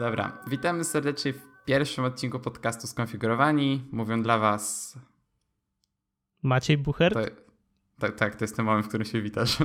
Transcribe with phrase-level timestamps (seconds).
[0.00, 3.88] Dobra, witamy serdecznie w pierwszym odcinku podcastu Skonfigurowani.
[3.92, 4.98] Mówią dla Was.
[6.42, 7.14] Maciej Bucher.
[7.98, 9.58] Tak, tak, to jest ten moment, w którym się witasz.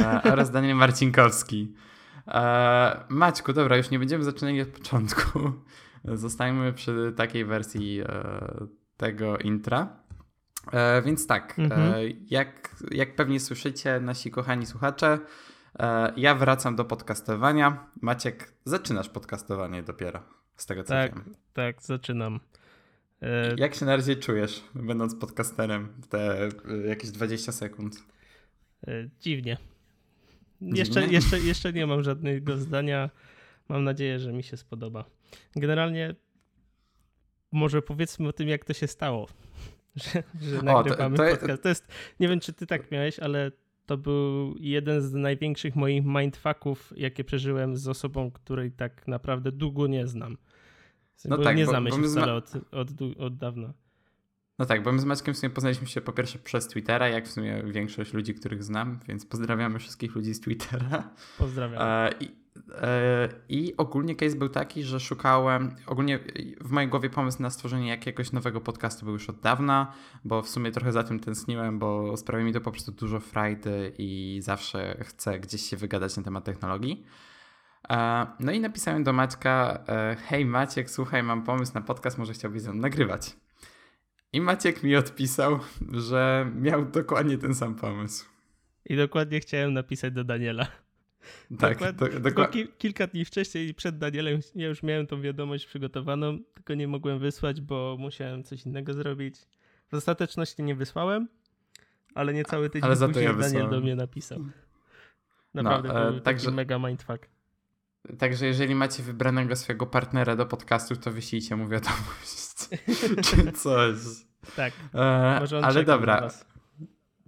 [0.00, 1.74] E, oraz Daniel Marcinkowski.
[2.28, 5.52] E, Maćku, dobra, już nie będziemy zaczynali od początku.
[6.04, 8.06] Zostańmy przy takiej wersji e,
[8.96, 9.96] tego intra.
[11.04, 11.94] Więc tak, mhm.
[12.30, 15.18] jak, jak pewnie słyszycie, nasi kochani słuchacze,
[16.16, 17.86] ja wracam do podcastowania.
[18.00, 20.22] Maciek, zaczynasz podcastowanie dopiero,
[20.56, 21.34] z tego co tak, wiem.
[21.52, 22.40] Tak, zaczynam.
[23.56, 26.48] Jak się na razie czujesz, będąc podcasterem te
[26.88, 28.02] jakieś 20 sekund?
[29.20, 29.56] Dziwnie.
[30.60, 33.10] Jeszcze, jeszcze, jeszcze nie mam żadnego zdania.
[33.68, 35.04] Mam nadzieję, że mi się spodoba.
[35.56, 36.14] Generalnie
[37.52, 39.28] może powiedzmy o tym, jak to się stało,
[39.96, 41.62] że, że nagrywamy o, to, to, podcast.
[41.62, 41.88] To jest,
[42.20, 43.50] nie wiem, czy ty tak miałeś, ale
[43.90, 49.86] to był jeden z największych moich mindfucków, jakie przeżyłem z osobą, której tak naprawdę długo
[49.86, 50.36] nie znam.
[51.24, 52.88] No bo tak, nie znamy bo, się wcale od, od,
[53.18, 53.72] od dawna.
[54.58, 57.28] No tak, bo my z Maćkiem w sumie poznaliśmy się po pierwsze przez Twittera, jak
[57.28, 61.10] w sumie większość ludzi, których znam, więc pozdrawiamy wszystkich ludzi z Twittera.
[61.38, 61.82] Pozdrawiam.
[61.82, 62.39] E, i, e,
[63.48, 66.18] I ogólnie case był taki, że szukałem, ogólnie
[66.60, 69.92] w mojej głowie pomysł na stworzenie jakiegoś nowego podcastu był już od dawna,
[70.24, 73.92] bo w sumie trochę za tym tęskniłem, bo sprawia mi to po prostu dużo frajdy
[73.98, 77.06] i zawsze chcę gdzieś się wygadać na temat technologii.
[77.90, 82.32] E, no i napisałem do Maćka, e, hej Maciek, słuchaj, mam pomysł na podcast, może
[82.32, 83.36] chciałbyś ze mną nagrywać.
[84.32, 85.58] I Maciek mi odpisał,
[85.92, 88.26] że miał dokładnie ten sam pomysł.
[88.84, 90.66] I dokładnie chciałem napisać do Daniela.
[91.58, 92.20] Tak, dokładnie.
[92.20, 96.88] Do, ki kilka dni wcześniej przed Danielem ja już miałem tą wiadomość przygotowaną, tylko nie
[96.88, 99.36] mogłem wysłać, bo musiałem coś innego zrobić.
[99.88, 101.28] W ostateczności nie wysłałem,
[102.14, 104.44] ale niecały tydzień ale za później ja Daniel do mnie napisał.
[105.54, 107.28] Naprawdę no, e, był także, mega mindfuck.
[108.18, 112.68] Także jeżeli macie wybranego swojego partnera do podcastu, to wyślijcie mu wiadomość.
[113.30, 113.96] czy coś.
[114.56, 114.72] Tak.
[114.94, 116.28] E, ale dobra.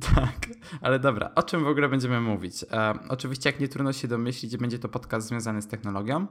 [0.14, 0.46] Tak,
[0.80, 2.64] ale dobra, o czym w ogóle będziemy mówić?
[2.72, 6.26] E, oczywiście, jak nie trudno się domyślić, będzie to podcast związany z technologią.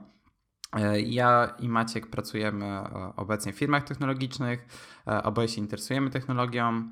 [0.76, 4.66] E, ja i Maciek pracujemy e, obecnie w firmach technologicznych,
[5.06, 6.90] e, oboje się interesujemy technologią,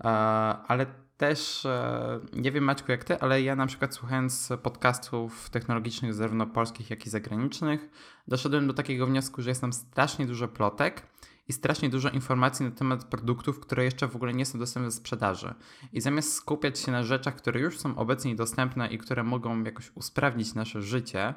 [0.00, 0.08] e,
[0.68, 1.66] ale też,
[2.32, 7.06] nie wiem Maćku jak ty, ale ja na przykład słuchając podcastów technologicznych zarówno polskich, jak
[7.06, 7.90] i zagranicznych,
[8.28, 11.06] doszedłem do takiego wniosku, że jest tam strasznie dużo plotek
[11.48, 14.96] i strasznie dużo informacji na temat produktów, które jeszcze w ogóle nie są dostępne do
[14.96, 15.54] sprzedaży.
[15.92, 19.90] I zamiast skupiać się na rzeczach, które już są obecnie dostępne i które mogą jakoś
[19.94, 21.34] usprawnić nasze życie,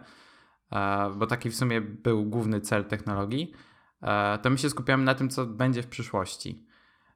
[0.71, 3.53] e, bo taki w sumie był główny cel technologii,
[4.01, 6.66] e, to my się skupiamy na tym, co będzie w przyszłości.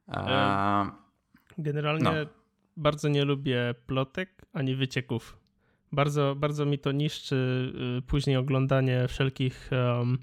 [0.08, 0.90] E,
[1.58, 2.30] generalnie no.
[2.76, 5.40] bardzo nie lubię plotek ani wycieków.
[5.92, 10.18] Bardzo, bardzo mi to niszczy y, później oglądanie wszelkich um,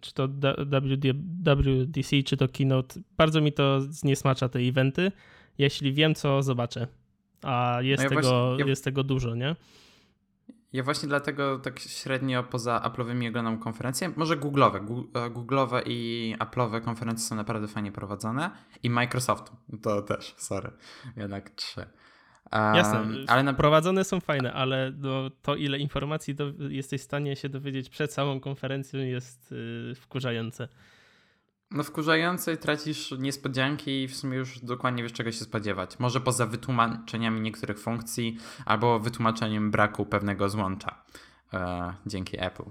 [0.00, 0.28] czy to
[1.56, 5.12] WDC, czy to Keynote, bardzo mi to zniesmacza te eventy,
[5.58, 6.86] jeśli wiem, co zobaczę.
[7.42, 8.70] A jest, no ja tego, właśnie, ja...
[8.70, 9.56] jest tego dużo, nie?
[10.72, 14.12] Ja właśnie dlatego tak średnio poza Apple'owymi oglądam konferencje.
[14.16, 15.04] Może Google'owe.
[15.14, 18.50] E, Google'owe i Apple'owe konferencje są naprawdę fajnie prowadzone.
[18.82, 20.70] I Microsoft to też, sorry.
[21.16, 21.86] Jednak trzy.
[22.52, 23.52] Jasne, ale na...
[23.54, 28.12] prowadzone są fajne, ale no, to ile informacji do, jesteś w stanie się dowiedzieć przed
[28.12, 30.68] samą konferencją jest yy, wkurzające.
[31.70, 35.98] No wkurzające, tracisz niespodzianki i w sumie już dokładnie wiesz czego się spodziewać.
[35.98, 41.04] Może poza wytłumaczeniami niektórych funkcji albo wytłumaczeniem braku pewnego złącza.
[41.54, 42.64] E, dzięki Apple.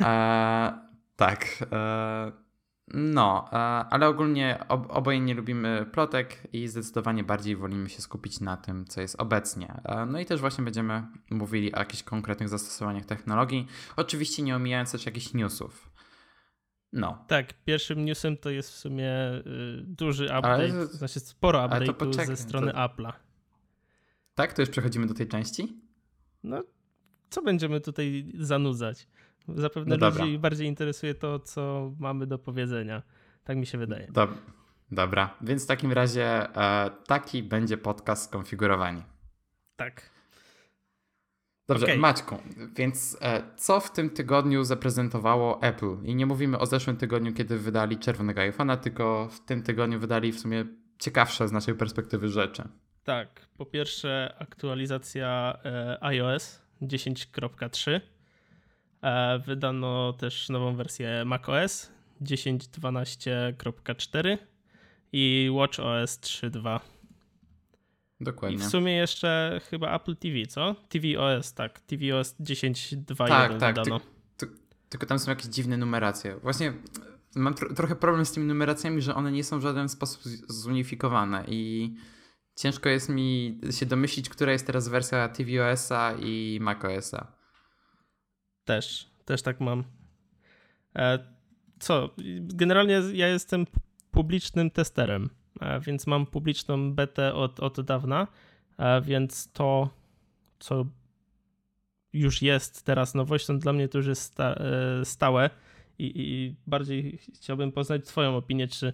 [0.00, 0.78] E,
[1.16, 1.46] tak.
[1.72, 2.47] E,
[2.94, 3.56] no, e,
[3.90, 9.00] ale ogólnie oboje nie lubimy plotek i zdecydowanie bardziej wolimy się skupić na tym, co
[9.00, 9.80] jest obecnie.
[9.84, 13.66] E, no i też właśnie będziemy mówili o jakichś konkretnych zastosowaniach technologii,
[13.96, 15.90] oczywiście nie omijając też jakichś newsów.
[16.92, 17.24] No.
[17.26, 19.12] Tak, pierwszym newsem to jest w sumie
[19.46, 22.78] y, duży update, ale, znaczy sporo update'u ze strony to...
[22.78, 23.12] Apple'a.
[24.34, 24.52] Tak?
[24.52, 25.80] To już przechodzimy do tej części?
[26.42, 26.62] No,
[27.30, 29.08] co będziemy tutaj zanudzać?
[29.54, 33.02] Zapewne no ludzi bardziej interesuje to, co mamy do powiedzenia.
[33.44, 34.08] Tak mi się wydaje.
[34.12, 34.30] Dob
[34.90, 39.02] dobra, więc w takim razie e, taki będzie podcast skonfigurowani.
[39.76, 40.10] Tak.
[41.68, 41.98] Dobrze, okay.
[41.98, 42.38] Maćku,
[42.76, 45.96] więc e, co w tym tygodniu zaprezentowało Apple?
[46.04, 50.32] I nie mówimy o zeszłym tygodniu, kiedy wydali czerwonego iPhone'a, tylko w tym tygodniu wydali
[50.32, 50.64] w sumie
[50.98, 52.62] ciekawsze z naszej perspektywy rzeczy.
[53.04, 58.00] Tak, po pierwsze aktualizacja e, iOS 10.3 E,
[59.46, 61.90] wydano też nową wersję macOS
[62.22, 64.38] 10.12.4
[65.12, 66.80] i WatchOS 3.2.
[68.20, 68.56] Dokładnie.
[68.56, 70.76] I w sumie jeszcze chyba Apple TV, co?
[70.88, 71.80] tvOS, tak.
[71.80, 73.74] tvOS 10.2.1 tak, tak.
[73.84, 73.90] Ty,
[74.36, 74.46] ty,
[74.88, 76.36] tylko tam są jakieś dziwne numeracje.
[76.36, 76.72] Właśnie
[77.36, 81.44] mam tro, trochę problem z tymi numeracjami, że one nie są w żaden sposób zunifikowane
[81.48, 81.94] i
[82.56, 87.37] ciężko jest mi się domyślić, która jest teraz wersja tvOS-a i macOS-a.
[88.68, 89.84] Też, też tak mam.
[90.96, 91.18] E,
[91.78, 92.10] co?
[92.40, 93.66] Generalnie ja jestem
[94.10, 95.30] publicznym testerem,
[95.60, 98.26] e, więc mam publiczną betę od, od dawna,
[98.78, 99.90] e, więc to,
[100.58, 100.86] co
[102.12, 104.54] już jest teraz nowością, dla mnie to już jest sta,
[105.04, 105.50] stałe
[105.98, 108.92] i, i bardziej chciałbym poznać Twoją opinię, czy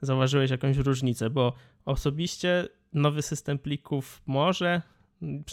[0.00, 1.52] zauważyłeś jakąś różnicę, bo
[1.84, 4.82] osobiście nowy system plików może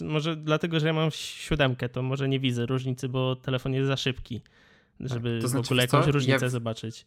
[0.01, 3.97] może dlatego, że ja mam siódemkę, to może nie widzę różnicy, bo telefon jest za
[3.97, 4.41] szybki,
[4.99, 7.05] żeby to znaczy, w ogóle jakąś różnicę ja, zobaczyć.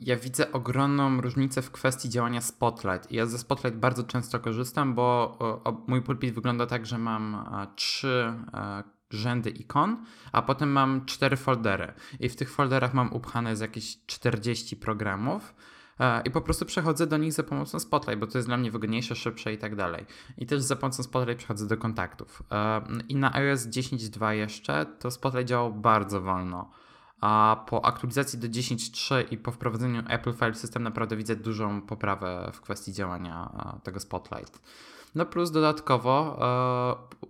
[0.00, 3.12] Ja widzę ogromną różnicę w kwestii działania Spotlight.
[3.12, 7.34] Ja ze Spotlight bardzo często korzystam, bo o, o, mój pulpit wygląda tak, że mam
[7.34, 11.92] a, trzy a, rzędy ikon, a potem mam cztery foldery.
[12.20, 15.54] I w tych folderach mam upchane z jakieś 40 programów
[16.24, 19.16] i po prostu przechodzę do nich za pomocą Spotlight, bo to jest dla mnie wygodniejsze,
[19.16, 20.06] szybsze i tak dalej.
[20.38, 22.42] I też za pomocą Spotlight przechodzę do kontaktów.
[23.08, 26.70] I na iOS 10.2 jeszcze to Spotlight działał bardzo wolno.
[27.20, 32.50] A po aktualizacji do 10.3 i po wprowadzeniu Apple File System naprawdę widzę dużą poprawę
[32.54, 33.50] w kwestii działania
[33.82, 34.62] tego Spotlight.
[35.14, 36.38] No plus dodatkowo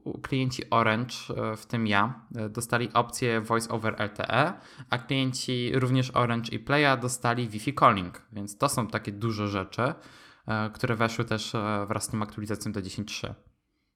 [0.07, 4.53] e, klienci Orange, e, w tym ja, e, dostali opcję Voice over LTE,
[4.91, 9.95] a klienci również Orange i Playa dostali Wi-Fi calling, więc to są takie duże rzeczy,
[10.73, 11.53] które weszły też
[11.89, 13.35] wraz z tym aktualizacją do 10.3.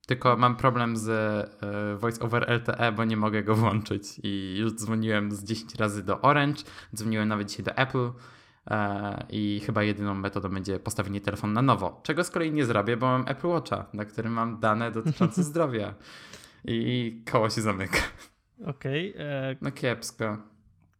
[0.07, 1.11] Tylko mam problem z
[2.01, 6.21] Voice over LTE, bo nie mogę go włączyć i już dzwoniłem z 10 razy do
[6.21, 6.63] Orange,
[6.95, 8.11] dzwoniłem nawet dzisiaj do Apple,
[9.31, 13.07] i chyba jedyną metodą będzie postawienie telefonu na nowo, czego z kolei nie zrobię, bo
[13.07, 15.95] mam Apple Watcha, na którym mam dane dotyczące zdrowia
[16.65, 17.99] i koło się zamyka.
[18.67, 19.15] Okej.
[19.15, 19.57] Okay, e...
[19.61, 20.39] No kiepsko.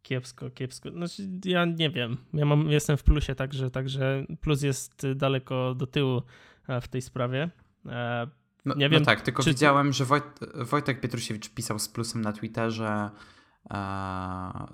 [0.01, 0.91] Kiepsko, kiepsko.
[0.91, 2.17] Znaczy, ja nie wiem.
[2.33, 6.21] Ja mam, jestem w plusie, także, także plus jest daleko do tyłu
[6.67, 7.49] e, w tej sprawie.
[7.85, 8.27] E,
[8.65, 9.49] no, nie no wiem, no tak, tylko czy...
[9.49, 10.23] widziałem, że Wojt,
[10.55, 13.09] Wojtek Pietrusiewicz pisał z plusem na Twitterze,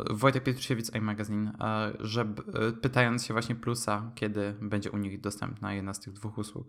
[0.10, 1.54] Wojtek Pietrusiewic iMagazine,
[2.00, 6.38] że e, pytając się właśnie Plusa, kiedy będzie u nich dostępna jedna z tych dwóch
[6.38, 6.68] usług.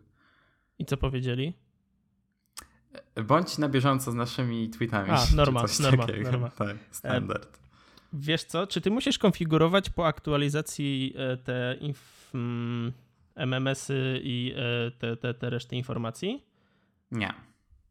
[0.78, 1.54] I co powiedzieli?
[3.24, 5.10] Bądź na bieżąco z naszymi tweetami.
[5.10, 6.50] A, norma, norma, norma.
[6.50, 7.58] Tak, standard.
[8.12, 12.92] Wiesz co, czy ty musisz konfigurować po aktualizacji e, te inf, mm,
[13.34, 16.44] MMS-y i e, te, te, te reszty informacji?
[17.10, 17.34] Nie.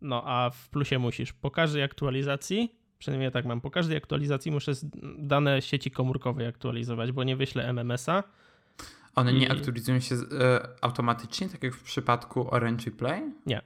[0.01, 1.33] No, a w plusie musisz.
[1.33, 3.61] Po każdej aktualizacji Przynajmniej ja tak mam.
[3.61, 4.71] Po każdej aktualizacji muszę
[5.17, 8.23] dane sieci komórkowej aktualizować, bo nie wyślę MMS-a.
[9.15, 9.39] One i...
[9.39, 13.21] nie aktualizują się e, automatycznie, tak jak w przypadku Orange Play?
[13.45, 13.61] Nie.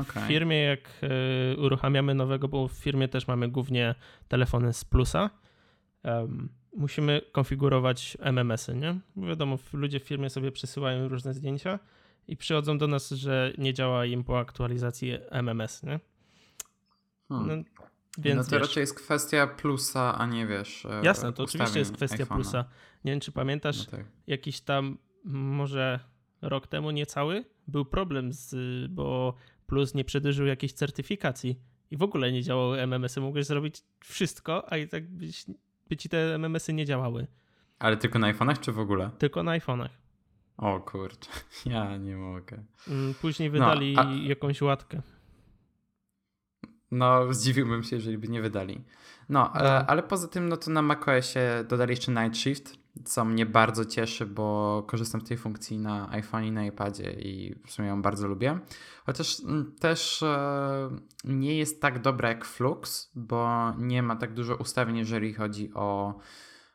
[0.00, 0.24] Okay.
[0.24, 3.94] W firmie, jak e, uruchamiamy nowego, bo w firmie też mamy głównie
[4.28, 5.30] telefony z plusa,
[6.04, 9.00] um, musimy konfigurować MMS-y, nie?
[9.16, 11.78] Bo wiadomo, ludzie w firmie sobie przesyłają różne zdjęcia
[12.28, 16.00] i przychodzą do nas, że nie działa im po aktualizacji MMS, nie?
[17.28, 17.48] Hmm.
[17.48, 17.64] No,
[18.18, 20.86] więc no to wiesz, raczej jest kwestia plusa, a nie wiesz.
[20.86, 22.34] E, jasne, to oczywiście jest kwestia iPhone'a.
[22.34, 22.64] plusa.
[23.04, 24.06] Nie wiem, czy pamiętasz, no tak.
[24.26, 26.00] jakiś tam może
[26.42, 28.54] rok temu niecały był problem, z,
[28.90, 29.34] bo
[29.66, 33.20] Plus nie przedłużył jakiejś certyfikacji i w ogóle nie działały MMS-y.
[33.20, 35.44] Mogłeś zrobić wszystko, a i tak byś,
[35.88, 37.26] by ci te MMS-y nie działały.
[37.78, 39.10] Ale tylko na iPhone'ach czy w ogóle?
[39.18, 39.88] Tylko na iPhone'ach.
[40.56, 41.30] O kurczę,
[41.66, 42.62] ja nie mogę.
[42.88, 44.12] Mm, później wydali no, a...
[44.12, 45.02] jakąś łatkę.
[46.90, 48.84] No, zdziwiłbym się, jeżeli by nie wydali.
[49.28, 49.60] No, no.
[49.60, 53.84] E, ale poza tym, no to na macOSie dodali jeszcze Night Shift, co mnie bardzo
[53.84, 58.02] cieszy, bo korzystam z tej funkcji na iPhone i na iPadzie i w sumie ją
[58.02, 58.58] bardzo lubię.
[59.06, 60.90] Chociaż mm, też e,
[61.24, 66.18] nie jest tak dobra jak Flux, bo nie ma tak dużo ustawień, jeżeli chodzi o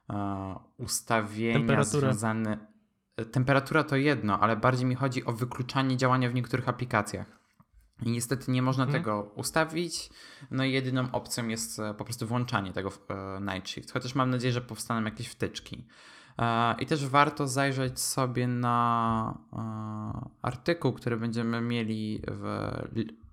[0.09, 2.57] e, ustawienia związane.
[3.31, 7.44] Temperatura to jedno, ale bardziej mi chodzi o wykluczanie działania w niektórych aplikacjach.
[8.01, 9.03] I niestety nie można mhm.
[9.03, 10.09] tego ustawić.
[10.51, 13.91] No i jedyną opcją jest e, po prostu włączanie tego e, Night Shift.
[13.91, 15.85] Chociaż mam nadzieję, że powstaną jakieś wtyczki.
[16.39, 19.37] E, I też warto zajrzeć sobie na
[20.41, 22.71] artykuł, który będziemy mieli w,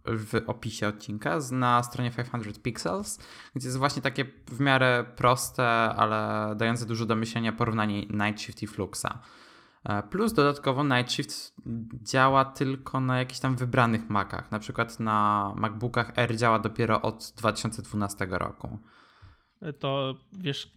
[0.05, 3.19] w opisie odcinka na stronie 500 Pixels,
[3.55, 8.63] gdzie jest właśnie takie w miarę proste, ale dające dużo do myślenia porównanie Night Shift
[8.63, 9.19] i Fluxa.
[9.85, 11.55] E, plus dodatkowo Night Shift
[12.03, 14.51] działa tylko na jakichś tam wybranych Macach.
[14.51, 18.79] Na przykład na MacBookach R działa dopiero od 2012 roku.
[19.79, 20.73] To wiesz,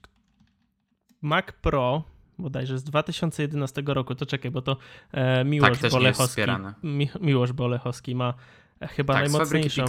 [1.21, 2.03] Mac Pro
[2.39, 4.15] bodajże z 2011 roku.
[4.15, 4.77] To czekaj, bo to
[5.11, 6.29] e, Miłosz Tak, nie Bolechowski.
[6.29, 6.73] wspierane.
[6.83, 8.33] Mi, Miłosz Bolechowski ma
[8.81, 9.85] e, chyba Tak, najmocniejszą.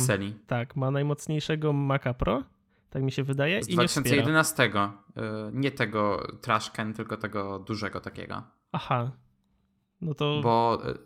[0.47, 2.43] Tak, ma najmocniejszego Maca Pro.
[2.91, 3.63] Tak mi się wydaje.
[3.63, 4.23] Z I nie wspiera.
[4.23, 4.65] 2011.
[4.67, 4.71] y,
[5.53, 8.43] Nie tego trashcan, tylko tego dużego takiego.
[8.76, 9.11] Aha.
[10.00, 10.99] No to Bo, y,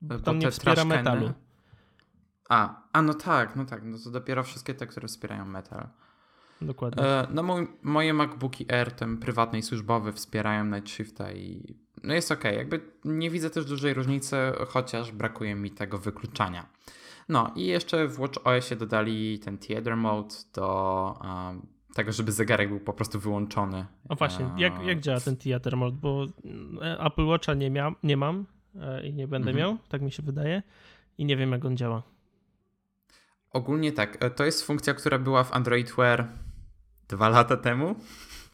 [0.00, 1.32] bo tam nie wspiera trashcany- metalu.
[2.48, 5.88] A, a no tak, no tak, no to dopiero wszystkie te, które wspierają metal.
[6.62, 7.02] Dokładnie.
[7.02, 12.14] E, No mój, moje MacBooki Air, ten prywatny i służbowy, wspierają Night Shifta i no
[12.14, 12.44] jest ok.
[12.44, 14.36] Jakby nie widzę też dużej różnicy,
[14.68, 16.66] chociaż brakuje mi tego wykluczania.
[17.28, 22.80] No i jeszcze w WatchOSie dodali ten Theater Mode do um, tego, żeby zegarek był
[22.80, 23.86] po prostu wyłączony.
[24.08, 25.96] O właśnie, jak, jak działa ten Theater Mode?
[26.00, 26.26] Bo
[26.82, 28.46] e, Apple Watcha nie, mia- nie mam
[28.80, 29.56] e, i nie będę Mhm.
[29.68, 30.62] miał, tak mi się wydaje.
[31.18, 32.02] I nie wiem, jak on działa.
[33.50, 36.28] Ogólnie tak, e, to jest funkcja, która była w Android Wear
[37.08, 37.94] dwa lata temu,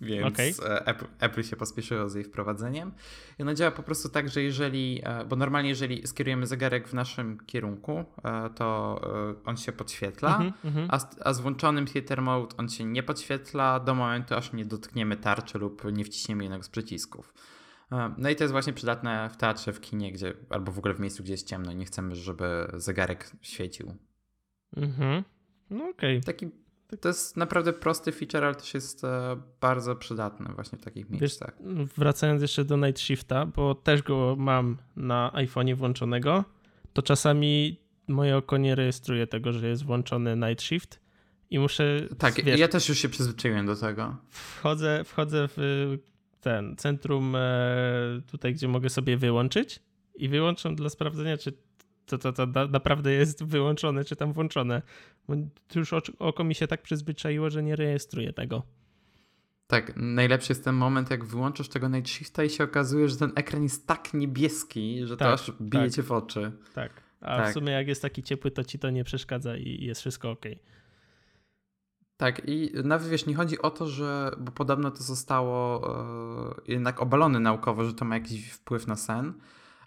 [0.00, 0.54] więc Okej.
[0.64, 2.92] e, Apple, Apple się pospieszyło z jej wprowadzeniem.
[3.38, 6.95] I ona działa po prostu tak, że jeżeli, e, bo normalnie jeżeli skierujemy zegarek w
[6.95, 9.00] naszym kierunku, e, to
[9.45, 10.88] on się podświetla, Mhm, mhm.
[10.90, 14.64] a, z, a z włączonym Theater Mode on się nie podświetla do momentu, aż nie
[14.64, 17.35] dotkniemy tarczy lub nie wciśniemy jednego z przycisków.
[18.19, 21.00] No i to jest właśnie przydatne w teatrze, w kinie, gdzie, albo w ogóle w
[21.00, 23.97] miejscu, gdzie jest ciemno i nie chcemy, żeby zegarek świecił.
[24.76, 25.25] Mhm.
[25.71, 26.21] No okej.
[26.21, 26.50] Taki,
[27.00, 31.20] to jest naprawdę prosty feature, ale też jest e, bardzo przydatny właśnie w takich Wiesz,
[31.20, 31.56] miejscach.
[31.97, 36.44] wracając jeszcze do Night Shifta, bo też go mam na iPhone'ie włączonego,
[36.92, 41.00] to czasami moje oko nie rejestruje tego, że jest włączony Night Shift
[41.50, 44.16] i muszę, Tak, wiesz, ja też już się przyzwyczaiłem do tego.
[44.28, 45.97] wchodzę, wchodzę w
[46.40, 47.40] ten centrum e,
[48.30, 49.80] tutaj, gdzie mogę sobie wyłączyć
[50.14, 51.52] i wyłączam dla sprawdzenia, czy
[52.10, 54.82] to, to, to na- naprawdę jest wyłączone, czy tam włączone.
[55.28, 55.34] Bo
[55.74, 58.62] już oko mi się tak przyzwyczaiło, że nie rejestruje tego.
[59.66, 63.32] Tak, najlepszy jest ten moment, jak wyłączysz tego Night Shifta i się okazuje, że ten
[63.34, 65.92] ekran jest tak niebieski, że Tak, to aż bije tak.
[65.92, 66.52] cię w oczy.
[66.74, 66.92] Tak.
[67.20, 67.50] A Tak.
[67.50, 70.44] w sumie jak jest taki ciepły, to ci to nie przeszkadza i jest wszystko ok.
[72.16, 75.88] Tak, i nawet wiesz, nie chodzi o to, że, bo podobno to zostało
[76.68, 79.32] e, jednak obalone naukowo, że to ma jakiś wpływ na sen,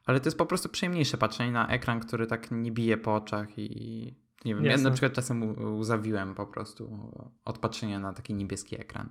[0.05, 3.59] ale to jest po prostu przyjemniejsze patrzenie na ekran, który tak nie bije po oczach
[3.59, 4.83] i nie wiem, ja Jasne.
[4.89, 7.09] na przykład czasem u- łzawiłem po prostu
[7.45, 9.09] od patrzenia na taki niebieski ekran.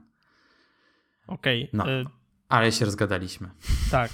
[1.27, 1.91] Okej, No.
[1.91, 2.05] e,
[2.49, 3.51] Ale się rozgadaliśmy.
[3.91, 4.11] tak,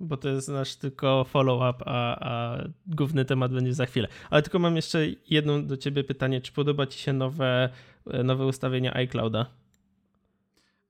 [0.00, 4.08] bo to jest nasz tylko follow-up, a, a główny temat będzie za chwilę.
[4.30, 6.40] Ale tylko mam jeszcze jedno do ciebie pytanie.
[6.40, 7.68] Czy podoba ci się nowe,
[8.10, 9.46] e, nowe ustawienia iClouda?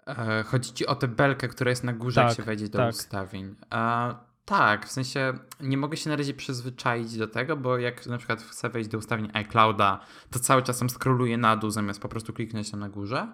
[0.07, 2.79] E, chodzi ci o tę belkę, która jest na górze, Tak, jak się wejdzie do
[2.79, 2.91] tak.
[2.95, 3.55] ustawień.
[3.75, 4.15] E,
[4.47, 8.43] tak, w sensie nie mogę się na razie przyzwyczaić do tego, bo jak na przykład
[8.43, 10.01] chcę wejść do ustawień iClouda,
[10.31, 13.29] to cały czas tam scrolluję na dół, zamiast po prostu kliknąć tam na górze.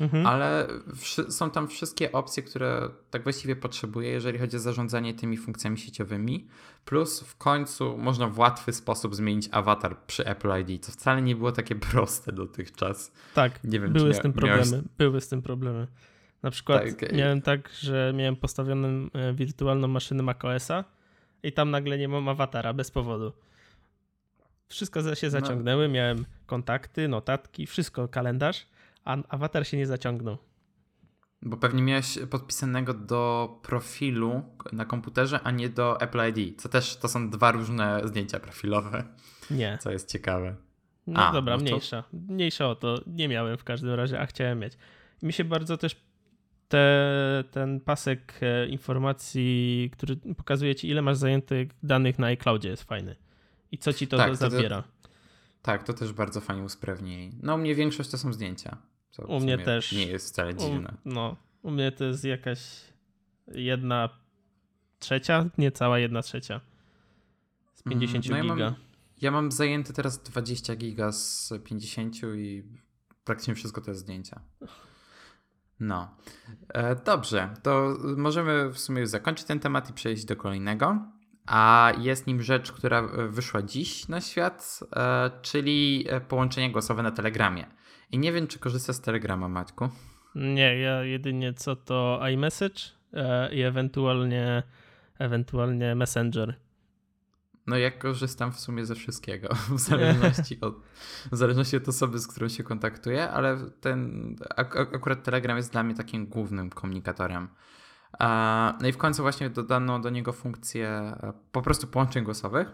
[0.00, 0.26] Mhm.
[0.26, 0.66] Ale
[1.28, 6.48] są tam wszystkie opcje, które tak właściwie potrzebuję, jeżeli chodzi o zarządzanie tymi funkcjami sieciowymi.
[6.84, 11.36] Plus w końcu można w łatwy sposób zmienić awatar przy Apple ID, co wcale nie
[11.36, 13.12] było takie proste dotychczas.
[13.34, 14.88] Tak, Nie wiem, były z tym mia- miałeś- problemy.
[14.98, 15.86] Były z tym problemy.
[16.42, 20.84] Na przykład Tak, miałem tak, że miałem postawioną e, wirtualną maszynę macOSa
[21.42, 23.32] i tam nagle nie mam awatara bez powodu.
[24.68, 25.30] Wszystko się No.
[25.30, 28.66] zaciągnęły, miałem kontakty, notatki, wszystko, kalendarz,
[29.04, 30.38] a awatar się nie zaciągnął.
[31.42, 34.42] Bo pewnie miałeś podpisanego do profilu
[34.72, 39.04] na komputerze, a nie do Apple ID, co też to są dwa różne zdjęcia profilowe,
[39.50, 39.78] Nie.
[39.80, 40.56] co jest ciekawe.
[41.06, 42.04] No A, dobra, no to- mniejsza.
[42.12, 43.00] Mniejsza o to.
[43.06, 44.72] Nie miałem w każdym razie, a chciałem mieć.
[45.22, 45.96] Mi się bardzo też
[46.68, 52.82] te, ten pasek e, informacji, który pokazuje ci, ile masz zajętych danych na iCloudzie, jest
[52.82, 53.16] fajny.
[53.72, 54.84] I co ci to, Tak, to to- to- zabiera.
[55.62, 57.30] Tak, to też bardzo fajnie usprawnili.
[57.42, 58.76] No u mnie większość to są zdjęcia.
[59.26, 59.92] U mnie też.
[59.92, 60.94] Nie jest wcale dziwne.
[61.04, 62.60] U, no, u mnie to jest jakaś
[63.48, 64.08] jedna
[64.98, 66.60] trzecia, nie cała jedna trzecia.
[67.74, 68.00] Z Mhm.
[68.00, 68.74] 50 No ja mam- giga.
[69.20, 72.62] Ja mam zajęte teraz 20 giga z 50 i
[73.24, 74.40] praktycznie wszystko to jest zdjęcia.
[75.80, 76.08] No.
[76.68, 80.98] E, dobrze, to możemy w sumie zakończyć ten temat i przejść do kolejnego.
[81.46, 87.10] A jest nim rzecz, która wyszła dziś na świat, e, czyli e, połączenie głosowe na
[87.10, 87.66] Telegramie.
[88.12, 89.88] I nie wiem, czy korzysta z Telegrama, Maćku.
[90.34, 92.80] Nie, ja jedynie co to iMessage
[93.52, 94.62] i ewentualnie,
[95.18, 96.54] ewentualnie Messenger.
[97.68, 100.80] No ja korzystam w sumie ze wszystkiego, w zależności od,
[101.32, 105.72] w zależności od osoby, z którą się kontaktuję, ale ten ak ak- akurat Telegram jest
[105.72, 107.48] dla mnie takim głównym komunikatorem.
[108.80, 112.68] No i w końcu właśnie dodano do niego funkcję e, po prostu połączeń głosowych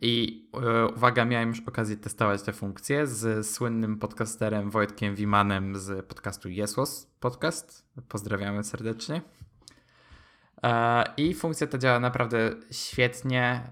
[0.00, 6.06] i e, uwaga, miałem już okazję testować te funkcje z słynnym podcasterem Wojtkiem Wimanem z
[6.06, 7.86] podcastu Jesłos Podcast.
[8.08, 9.22] Pozdrawiamy serdecznie.
[10.62, 13.70] E, I funkcja ta działa naprawdę świetnie.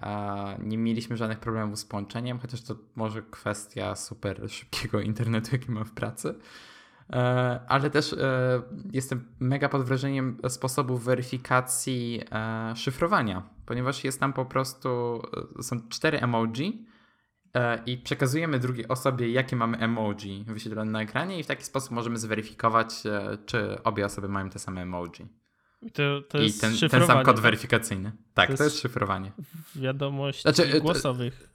[0.58, 5.84] Nie mieliśmy żadnych problemów z połączeniem, chociaż to może kwestia super szybkiego internetu, jaki mam
[5.84, 6.34] w pracy.
[7.10, 12.22] E, ale też e, jestem mega pod wrażeniem sposobów weryfikacji
[12.74, 15.22] szyfrowania, ponieważ jest tam po prostu,
[15.62, 16.86] są cztery emoji
[17.86, 22.18] i przekazujemy drugiej osobie, jakie mamy emoji wyświetlone na ekranie i w taki sposób możemy
[22.18, 23.02] zweryfikować,
[23.46, 25.39] czy obie osoby mają te same emoji.
[25.82, 27.42] I, to, to I jest ten, ten sam kod tak?
[27.42, 28.12] weryfikacyjny.
[28.34, 29.32] Tak, to, to jest, szyfrowanie.
[29.76, 31.50] Wiadomości znaczy, głosowych.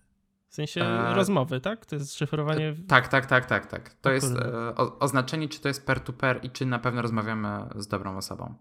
[0.47, 1.13] W sensie e...
[1.13, 1.85] rozmowy, tak?
[1.85, 2.75] To jest szyfrowanie.
[2.87, 3.93] Tak, tak, tak, tak, tak.
[3.93, 7.49] To jest e, o, oznaczenie, czy to jest peer-to-peer -peer i czy na pewno rozmawiamy
[7.75, 8.55] z dobrą osobą.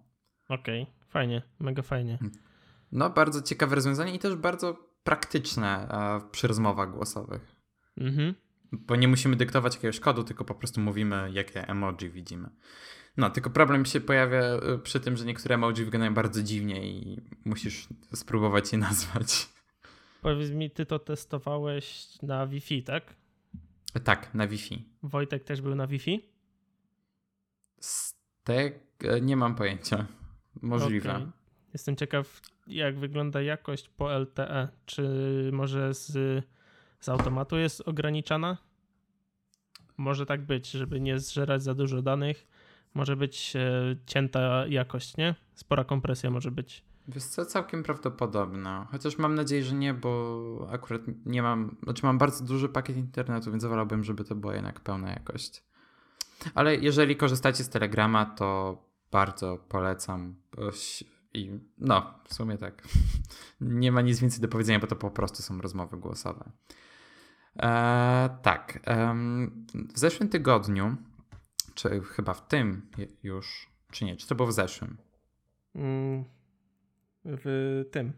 [0.48, 0.94] Okej, okay.
[1.08, 2.18] fajnie, mega fajnie.
[2.18, 2.38] Hmm.
[2.92, 7.56] No, bardzo ciekawe rozwiązanie i też bardzo praktyczne e, przy rozmowach głosowych.
[7.96, 8.34] Mhm.
[8.72, 12.50] Bo nie musimy dyktować jakiegoś kodu, tylko po prostu mówimy, jakie emoji widzimy.
[13.16, 14.42] No, tylko problem się pojawia
[14.74, 19.48] y, przy tym, że niektóre emoji wyglądają bardzo dziwnie i musisz spróbować je nazwać.
[20.22, 23.14] Powiedz mi, ty to testowałeś na Wi-Fi, tak?
[24.04, 24.84] Tak, na Wi-Fi.
[25.02, 26.28] Wojtek też był na Wi-Fi?
[27.80, 28.72] Z te...
[29.22, 30.06] nie mam pojęcia.
[30.62, 31.10] Możliwe.
[31.16, 31.30] Okay.
[31.72, 34.68] Jestem ciekaw, jak wygląda jakość po LTE.
[34.86, 35.02] Czy
[35.52, 36.12] może z,
[37.00, 38.58] z automatu jest ograniczana?
[39.96, 42.46] Może tak być, żeby nie zżerać za dużo danych
[42.94, 45.34] może być e, cięta jakość, nie?
[45.54, 46.84] Spora kompresja może być.
[47.08, 48.86] Wiesz co, całkiem prawdopodobne.
[48.90, 53.50] Chociaż mam nadzieję, że nie, bo akurat nie mam, znaczy mam bardzo duży pakiet internetu,
[53.50, 55.62] więc wolałbym, żeby to była jednak pełna jakość.
[56.54, 58.78] Ale jeżeli korzystacie z Telegrama, to
[59.10, 60.34] bardzo polecam.
[61.34, 62.82] I no, w sumie tak.
[63.60, 66.50] Nie ma nic więcej do powiedzenia, bo to po prostu są rozmowy głosowe.
[67.56, 68.80] Eee, tak.
[68.84, 70.96] Ehm, w zeszłym tygodniu
[71.74, 72.90] czy chyba w tym
[73.22, 74.16] już, czy nie?
[74.16, 74.96] Czy to było w zeszłym?
[75.74, 76.24] Mm,
[77.24, 78.12] w tym.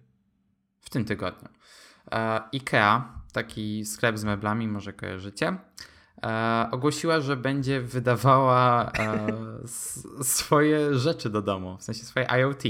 [0.80, 1.48] W tym tygodniu.
[2.12, 5.56] E, IKEA, taki sklep z meblami, może kojarzycie,
[6.22, 9.28] e, ogłosiła, że będzie wydawała e,
[10.22, 12.62] swoje rzeczy do domu, w sensie swoje IoT.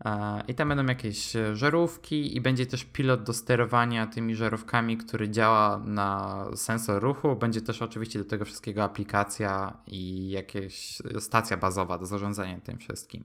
[0.00, 5.30] E, I tam będą jakieś żarówki i będzie też pilot do sterowania tymi żarówkami, który
[5.30, 7.36] działa na sensor ruchu.
[7.36, 13.24] Będzie też oczywiście do tego wszystkiego aplikacja i jakieś stacja bazowa do zarządzania tym wszystkim.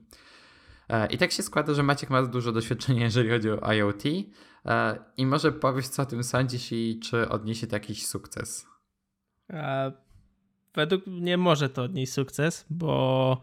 [0.88, 4.02] E, I tak się składa, że Maciek ma dużo doświadczenia, jeżeli chodzi o IoT.
[4.66, 8.66] E, I może powiesz, co o tym sądzisz i czy odniesie to jakiś sukces?
[10.74, 13.42] Według mnie może to odnieść sukces, bo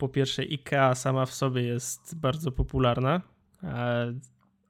[0.00, 3.20] po pierwsze IKEA sama w sobie jest bardzo popularna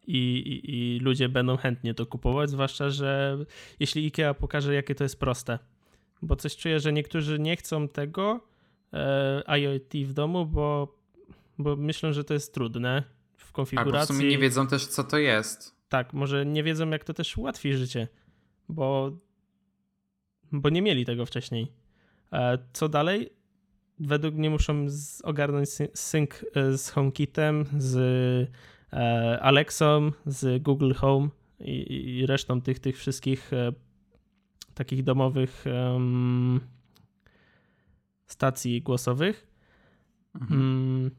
[0.07, 3.39] i, i, i, ludzie będą chętnie to kupować, zwłaszcza, że
[3.81, 5.59] jeśli IKEA pokaże, jakie to jest proste.
[6.23, 8.41] Bo coś czuję, że niektórzy nie chcą tego
[8.93, 10.99] e, IoT w domu, bo,
[11.59, 13.03] bo myślą, że to jest trudne
[13.37, 13.99] w konfiguracji.
[13.99, 15.77] Albo w sumie nie wiedzą też, co to jest.
[15.89, 18.09] Tak, może nie wiedzą, jak to też ułatwi życie,
[18.69, 19.11] bo,
[20.53, 21.73] bo nie mieli tego wcześniej.
[22.33, 23.40] E, co dalej?
[24.01, 24.87] Według mnie muszą
[25.23, 27.97] ogarnąć sync e, z HomeKitem, z
[28.93, 31.29] e, Alexą, z Google Home
[31.61, 33.73] i, i resztą tych, tych wszystkich e,
[34.75, 36.61] takich domowych um,
[38.27, 39.47] stacji głosowych.
[40.35, 40.61] Mhm.
[40.61, 41.11] Mm,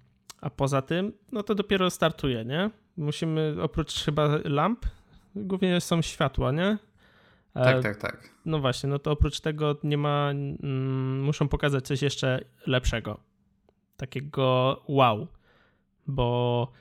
[0.41, 2.69] a poza tym, no to dopiero startuje, nie?
[2.97, 4.85] Musimy oprócz chyba lamp,
[5.35, 6.77] głównie są światła, nie?
[7.53, 8.29] Tak, e, tak, tak.
[8.45, 13.19] No właśnie, no to oprócz tego nie ma, mm, muszą pokazać coś jeszcze lepszego.
[13.97, 15.27] Takiego wow,
[16.07, 16.71] bo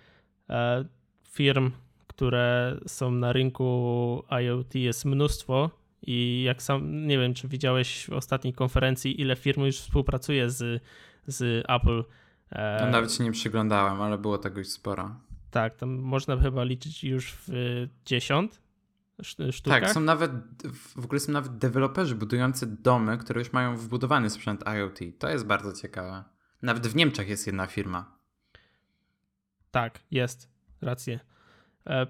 [0.51, 0.85] e,
[1.29, 1.71] firm,
[2.07, 5.71] które są na rynku IoT jest mnóstwo
[6.03, 10.83] i jak sam, nie wiem, czy widziałeś w ostatniej konferencji, ile firm już współpracuje z,
[11.27, 12.05] z Apple.
[12.53, 15.17] E, no, nawet się nie przyglądałem, ale było tego już sporo.
[15.51, 18.61] Tak, tam można chyba liczyć już w dziesiąt
[19.65, 20.33] Tak, są nawet,
[20.97, 24.99] w ogóle są nawet deweloperzy budujący domy, które już mają wbudowany sprzęt IoT.
[25.19, 26.25] To jest bardzo ciekawe.
[26.63, 28.19] Nawet w Niemczech jest jedna firma.
[29.71, 30.51] Tak, jest.
[30.81, 31.21] Rację.
[31.87, 32.07] E,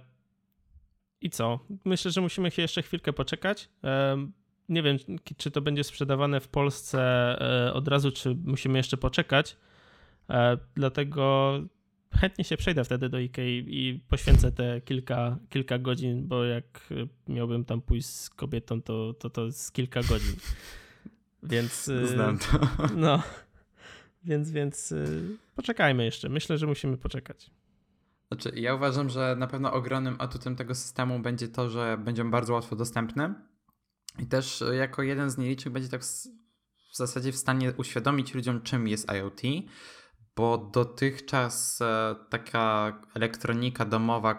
[1.21, 1.67] I co?
[1.85, 3.69] Myślę, że musimy jeszcze chwilkę poczekać.
[3.85, 4.27] E,
[4.69, 4.97] nie wiem,
[5.37, 7.01] czy to będzie sprzedawane w Polsce
[7.69, 9.57] e, od razu, czy musimy jeszcze poczekać.
[10.75, 11.53] Dlatego
[12.15, 16.89] chętnie się przejdę wtedy do Ikei i poświęcę te kilka, kilka godzin, bo jak
[17.29, 20.37] miałbym tam pójść z kobietą, to to, to jest kilka godzin.
[21.43, 21.89] Więc.
[21.89, 22.69] Y, Znam to.
[22.97, 23.23] No.
[24.25, 26.29] Więc, więc y, poczekajmy jeszcze.
[26.29, 27.51] Myślę, że musimy poczekać.
[28.29, 32.55] Znaczy, ja uważam, że na pewno ogromnym atutem tego systemu będzie to, że będzie bardzo
[32.55, 33.35] łatwo dostępny
[34.19, 36.03] i też jako jeden z nielicznych będzie tak
[36.93, 39.41] w zasadzie w stanie uświadomić ludziom, czym jest IoT
[40.41, 44.39] bo dotychczas e, taka elektronika domowa,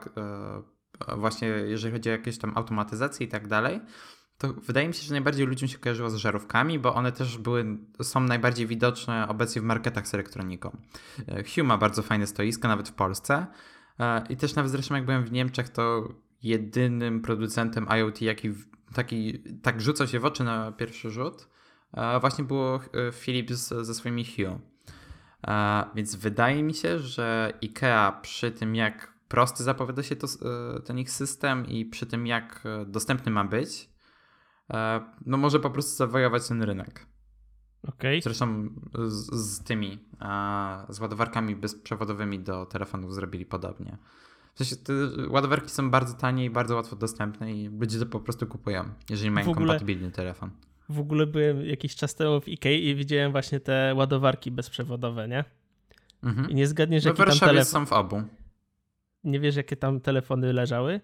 [1.08, 3.80] e, właśnie jeżeli chodzi o jakieś tam automatyzację i tak dalej,
[4.38, 7.78] to wydaje mi się, że najbardziej ludziom się kojarzyło z żarówkami, bo one też były,
[8.02, 10.78] są najbardziej widoczne obecnie w marketach z elektroniką.
[11.28, 13.48] E, Hue ma bardzo fajne stoisko, nawet w Polsce.
[14.30, 16.08] I też nawet zresztą jak byłem w Niemczech, to
[16.44, 18.54] jedynym producentem IoT, jaki
[18.94, 21.48] taki, tak rzucał się w oczy na pierwszy rzut,
[22.22, 22.80] właśnie było
[23.12, 24.71] Philips ze swoimi Hue.
[25.96, 31.00] Więc wydaje mi się, że IKEA przy tym, jak prosty zapowiada się to, e, ten
[31.00, 33.90] ich system i przy tym, jak e, dostępny ma być,
[34.74, 37.06] e, no może po prostu zawojować ten rynek.
[37.88, 38.22] Okay.
[38.24, 38.70] Zresztą
[39.08, 40.00] z, z tymi,
[40.90, 43.98] z ładowarkami bezprzewodowymi do telefonów zrobili podobnie.
[44.54, 44.94] W sensie te
[45.30, 49.32] ładowarki są bardzo tanie i bardzo łatwo dostępne i ludzie to po prostu kupują, jeżeli
[49.32, 50.50] mają ogóle, kompatybilny telefon.
[50.92, 55.44] W ogóle byłem jakiś czas temu w Ikei i widziałem właśnie te ładowarki bezprzewodowe, nie?
[56.24, 56.50] Mhm.
[56.50, 57.66] I nie zgadniesz, jakie tam telefony...
[57.66, 58.24] są w obu.
[59.24, 61.02] Nie wiesz, jakie tam telefony leżały?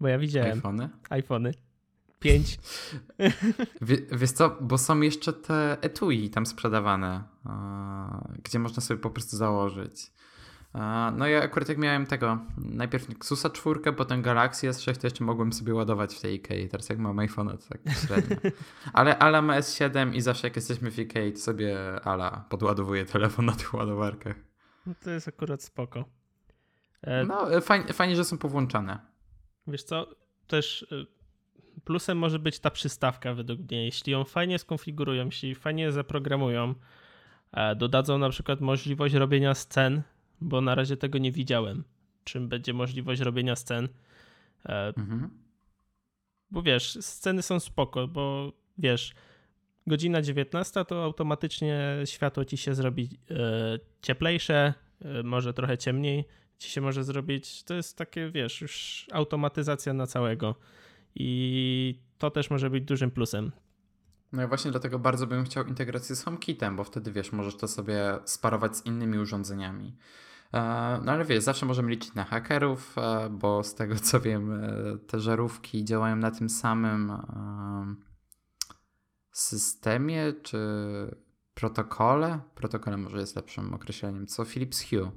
[0.00, 0.52] Bo ja widziałem.
[0.52, 0.88] iPhony?
[1.10, 1.54] iPhony.
[2.20, 2.58] Pięć.
[3.82, 7.22] Wie, wiesz co, bo są jeszcze te etui tam sprzedawane,
[8.42, 10.10] gdzie można sobie po prostu założyć.
[11.16, 15.52] No ja akurat jak miałem tego, najpierw Nexusa 4, potem Galaxy S6, to jeszcze mogłem
[15.52, 16.68] sobie ładować w tej Ikei.
[16.68, 18.36] Teraz jak mam iPhone, to tak średnio.
[18.92, 23.46] Ale Ala ma S7 i zawsze jak jesteśmy w Ikei, to sobie Ala podładowuje telefon
[23.46, 24.36] na tych ładowarkach.
[24.86, 26.04] No to jest akurat spoko.
[27.02, 27.24] E...
[27.24, 28.98] No fajnie, fajnie, że są powłączane.
[29.66, 30.06] Wiesz co,
[30.46, 31.06] też y,
[31.84, 33.84] plusem może być ta przystawka według mnie.
[33.84, 36.74] Jeśli ją fajnie skonfigurują, jeśli fajnie zaprogramują,
[37.52, 40.02] e, dodadzą na przykład możliwość robienia scen
[40.40, 41.84] bo na razie tego nie widziałem.
[42.24, 43.88] Czym będzie możliwość robienia scen.
[44.66, 45.30] E, mhm.
[46.50, 49.14] Bo wiesz, sceny są spoko, bo wiesz,
[49.86, 53.36] godzina 19 to automatycznie światło ci się zrobi e,
[54.02, 56.24] cieplejsze, e, może trochę ciemniej
[56.58, 57.62] ci się może zrobić.
[57.62, 60.54] To jest takie, wiesz, już automatyzacja na całego.
[61.14, 63.52] I to też może być dużym plusem.
[64.34, 67.68] No i właśnie dlatego bardzo bym chciał integrację z HomeKitem, bo wtedy wiesz, możesz to
[67.68, 69.96] sobie sparować z innymi urządzeniami.
[70.54, 74.52] E, no ale wiesz, zawsze możemy liczyć na hakerów, e, bo z tego co wiem,
[74.52, 77.12] e, te żarówki działają na tym samym
[79.32, 80.58] systemie czy
[81.54, 82.40] protokole.
[82.54, 85.10] Protokole może jest lepszym określeniem, co Philips Hue.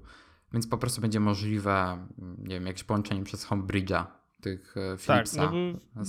[0.54, 4.06] Więc po prostu będzie możliwe, nie wiem, jakieś połączenie przez Homebridge'a
[4.42, 5.42] tych Philipsa.
[5.42, 6.04] Tak, no bo,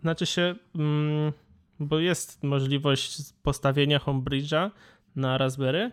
[0.00, 1.32] znaczy się, mm,
[1.80, 4.70] bo jest możliwość postawienia Homebridge'a
[5.16, 5.92] na Raspberry,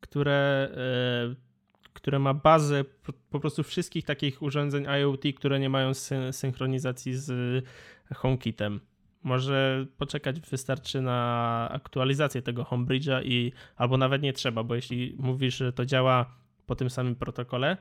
[0.00, 0.68] które
[1.92, 2.84] które ma bazę
[3.30, 5.92] po prostu wszystkich takich urządzeń IoT, które nie mają
[6.32, 7.64] synchronizacji z
[8.14, 8.80] HomeKitem.
[9.22, 15.56] Może poczekać wystarczy na aktualizację tego Homebridge'a i albo nawet nie trzeba, bo jeśli mówisz,
[15.56, 16.34] że to działa
[16.66, 17.76] po tym samym protokole,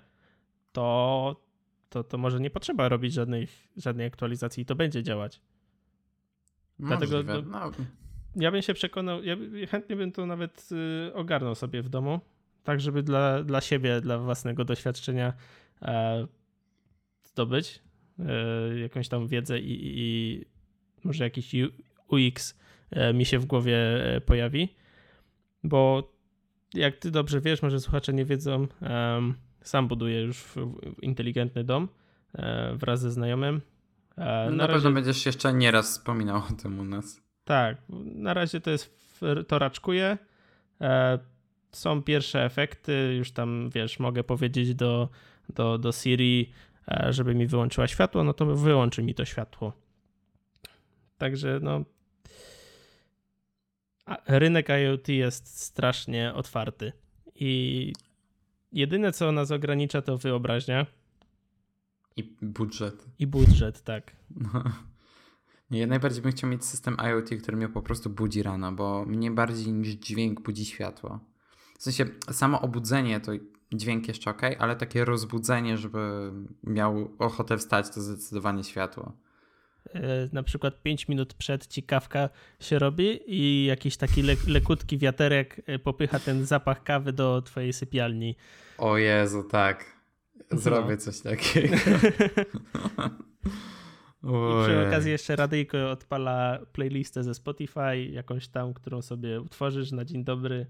[0.71, 1.35] to,
[1.89, 5.41] to, to może nie potrzeba robić żadnej, żadnej aktualizacji i to będzie działać.
[6.81, 7.23] Możliwe.
[7.23, 7.71] Dlatego no.
[8.35, 9.35] ja bym się przekonał, ja
[9.69, 10.69] chętnie bym to nawet
[11.09, 12.19] y, ogarnął sobie w domu,
[12.63, 15.33] tak żeby dla, dla siebie, dla własnego doświadczenia
[15.81, 16.27] e,
[17.23, 17.81] zdobyć
[18.19, 20.45] e, jakąś tam wiedzę i, i
[21.03, 21.55] może jakiś
[22.07, 22.59] UX
[22.91, 23.77] e, mi się w głowie
[24.15, 24.75] e, pojawi,
[25.63, 26.11] bo
[26.73, 28.67] jak ty dobrze wiesz, może słuchacze nie wiedzą,
[29.61, 30.53] sam buduję już
[31.01, 31.87] inteligentny dom
[32.33, 33.61] e, wraz ze znajomym.
[34.17, 34.73] E, na, na razie...
[34.73, 37.21] pewno będziesz jeszcze nieraz wspominał o tym u nas.
[37.43, 37.77] Tak,
[38.15, 40.17] na razie to jest, to raczkuję
[41.71, 45.09] są pierwsze efekty, już tam wiesz, mogę powiedzieć do,
[45.49, 46.51] do, do Siri,
[46.87, 49.73] e, żeby mi wyłączyła światło, no to wyłączy mi to światło.
[51.17, 51.83] Także no.
[54.27, 56.91] Rynek IoT jest strasznie otwarty
[57.35, 57.93] i
[58.71, 60.85] jedyne co nas ogranicza to wyobraźnia.
[62.17, 63.05] I budżet.
[63.19, 64.15] I budżet, tak.
[64.35, 64.63] No.
[65.71, 69.31] Ja najbardziej bym chciał mieć system IoT, który mnie po prostu budzi rano, bo mnie
[69.31, 71.19] bardziej niż dźwięk budzi światło.
[71.79, 73.31] W sensie samo obudzenie to
[73.73, 76.31] dźwięk jeszcze ok, ale takie rozbudzenie, żeby
[76.63, 79.13] miał ochotę wstać, to zdecydowanie światło.
[79.93, 84.97] E, na przykład 5 minut przed ci kawka się robi i jakiś taki le lekutki
[84.97, 88.35] wiaterek e, popycha ten zapach kawy do twojej sypialni.
[88.77, 90.00] O Jezu, tak.
[90.51, 90.97] Zrobię no.
[90.97, 91.75] coś takiego.
[94.23, 100.05] I przy okazji jeszcze radyjko odpala playlistę ze Spotify, jakąś tam, którą sobie utworzysz na
[100.05, 100.65] dzień dobry.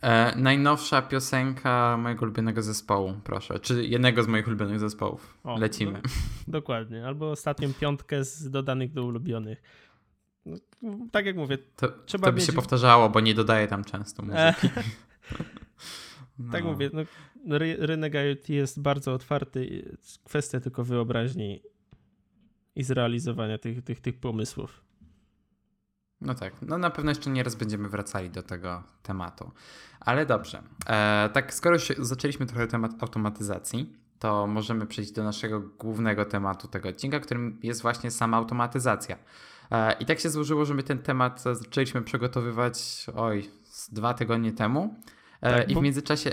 [0.00, 3.58] E, najnowsza piosenka mojego ulubionego zespołu, proszę.
[3.58, 5.38] Czy jednego z moich ulubionych zespołów.
[5.44, 5.92] O, Lecimy.
[5.92, 6.08] Do,
[6.52, 7.06] dokładnie.
[7.06, 9.62] Albo ostatnią piątkę z dodanych do ulubionych.
[10.46, 10.56] No,
[11.12, 12.46] tak jak mówię, to, trzeba to by mieć...
[12.46, 14.68] się powtarzało, bo nie dodaję tam często muzyki.
[16.38, 16.52] No.
[16.52, 17.02] Tak mówię, no,
[17.78, 19.96] rynek IoT jest bardzo otwarty.
[20.24, 21.62] Kwestia tylko wyobraźni
[22.74, 24.84] i zrealizowania tych, tych, tych pomysłów.
[26.20, 29.50] No tak, no na pewno jeszcze nie raz będziemy wracali do tego tematu.
[30.00, 35.60] Ale dobrze, e, tak skoro już zaczęliśmy trochę temat automatyzacji, to możemy przejść do naszego
[35.60, 39.18] głównego tematu tego odcinka, którym jest właśnie sama automatyzacja.
[39.70, 43.50] E, I tak się złożyło, że my ten temat zaczęliśmy przygotowywać, oj,
[43.92, 44.94] dwa tygodnie temu.
[45.40, 46.30] E, tak, I w międzyczasie,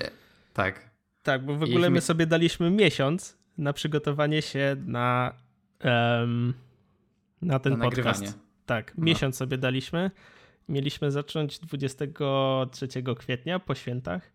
[0.53, 0.96] tak.
[1.27, 5.33] Tak, bo w ogóle my sobie daliśmy miesiąc na przygotowanie się na,
[5.83, 6.53] um,
[7.41, 8.21] na ten na podcast.
[8.21, 8.43] Nagrywanie.
[8.65, 9.03] Tak, no.
[9.03, 10.11] miesiąc sobie daliśmy.
[10.69, 12.87] Mieliśmy zacząć 23
[13.17, 14.31] kwietnia po świętach,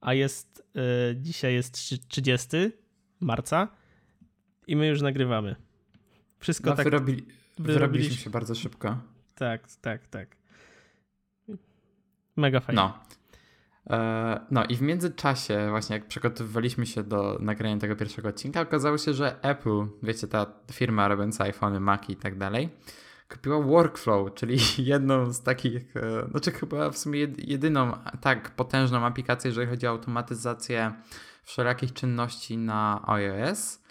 [0.00, 0.66] a jest
[1.10, 1.74] y, dzisiaj jest
[2.08, 2.48] 30
[3.20, 3.68] marca
[4.66, 5.56] i my już nagrywamy.
[6.38, 6.84] Wszystko no, tak.
[6.84, 7.26] Wyrobi,
[7.58, 8.98] wyrobiliśmy się bardzo szybko.
[9.34, 10.36] Tak, tak, tak.
[12.36, 12.82] Mega fajnie.
[12.82, 13.21] No.
[13.90, 18.98] E, no i w międzyczasie, właśnie jak przygotowywaliśmy się do nagrania tego pierwszego odcinka, okazało
[18.98, 22.68] się, że Apple, wiecie, ta firma robiąca iPhony, Maci i tak dalej,
[23.28, 24.58] kupiła Workflow, czyli
[24.92, 29.90] jedną z takich, e, znaczy chyba w sumie jedyną tak potężną aplikację, jeżeli chodzi o
[29.90, 30.92] automatyzację
[31.44, 33.82] wszelakich czynności na iOS.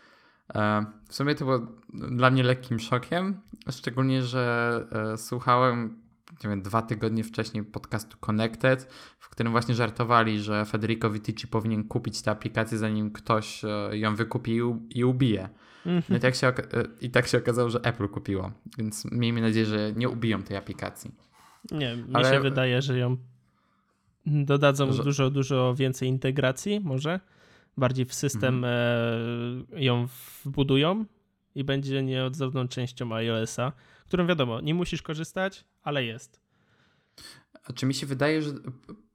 [0.56, 1.60] E, w sumie to było
[1.94, 4.86] dla mnie lekkim szokiem, szczególnie, że
[5.18, 6.01] słuchałem
[6.44, 11.84] nie wiem, dwa tygodnie wcześniej podcastu Connected, w którym właśnie żartowali, że Federico Vitici powinien
[11.84, 15.50] kupić tę aplikację, zanim ktoś ją wykupi i ubije.
[15.86, 16.18] Mm -hmm.
[16.18, 16.54] I, tak się,
[17.02, 21.12] I tak się okazało, że Apple kupiło, więc miejmy nadzieję, że nie ubiją tej aplikacji.
[21.72, 22.30] Nie, mi Ale...
[22.30, 23.18] się wydaje, że ją
[24.26, 25.04] dodadzą że...
[25.04, 27.20] dużo, dużo więcej integracji może,
[27.78, 29.78] bardziej w system mm -hmm.
[29.78, 30.08] ją
[30.46, 31.06] wbudują
[31.56, 33.72] i będzie nieodzowną częścią iOS-a,
[34.06, 36.42] którą wiadomo, nie musisz korzystać, ale jest.
[37.76, 38.54] Czy mi się wydaje, że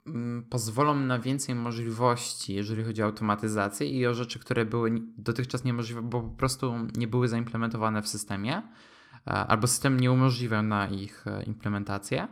[0.07, 5.65] Mm, pozwolą na więcej możliwości, jeżeli chodzi o automatyzację i o rzeczy, które były dotychczas
[5.65, 8.63] niemożliwe, bo po prostu nie były zaimplementowane w systemie,
[9.27, 12.29] e, albo system nie umożliwiał na ich e, implementację.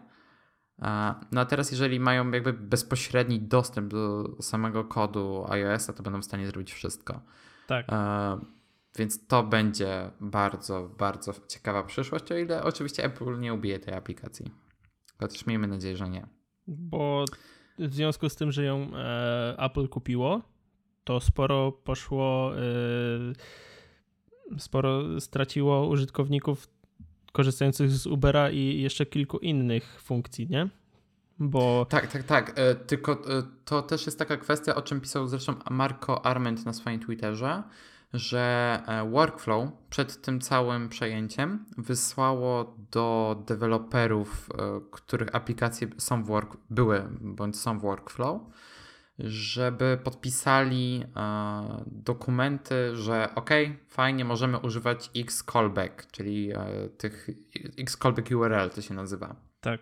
[0.83, 6.21] E, no a teraz, jeżeli mają jakby bezpośredni dostęp do samego kodu iOS-a, to będą
[6.21, 7.21] w stanie zrobić wszystko.
[7.67, 7.87] Tak.
[8.99, 14.51] Więc to będzie bardzo, bardzo ciekawa przyszłość, o ile oczywiście Apple nie ubije tej aplikacji.
[15.21, 16.27] Chociaż miejmy nadzieję, że nie.
[16.67, 17.25] Bo
[17.79, 20.43] w związku z tym, że ją e, Apple kupiło,
[21.05, 22.61] to sporo poszło, e,
[24.59, 26.69] sporo straciło użytkowników
[27.33, 30.69] korzystających z Ubera i jeszcze kilku innych funkcji, nie?
[31.39, 31.87] Bo...
[31.89, 32.53] Tak, tak, tak.
[32.59, 33.23] E, tylko
[33.65, 37.63] to też jest taka kwestia, o czym pisał zresztą Marco Arment na swoim Twitterze,
[38.15, 46.27] że e, Workflow przed tym całym przejęciem wysłało do deweloperów, e, których aplikacje są w
[46.27, 48.43] work, były bądź są w Workflow,
[49.19, 53.51] żeby podpisali e, dokumenty, że ok,
[53.89, 56.53] fajnie, możemy używać X callback, czyli
[56.99, 57.29] tych
[57.79, 59.37] X callback URL to się nazywa.
[59.61, 59.81] Tak.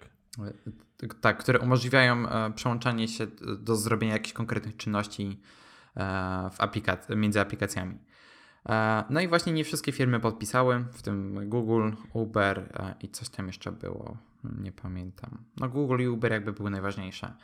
[1.20, 3.26] Tak, które umożliwiają przełączanie się
[3.58, 5.40] do zrobienia jakichś konkretnych czynności
[6.52, 7.98] w aplikac- między aplikacjami.
[8.68, 13.28] E, no i właśnie nie wszystkie firmy podpisały, w tym Google, Uber e, i coś
[13.28, 14.16] tam jeszcze było,
[14.60, 15.38] nie pamiętam.
[15.56, 17.34] No Google i Uber jakby były najważniejsze.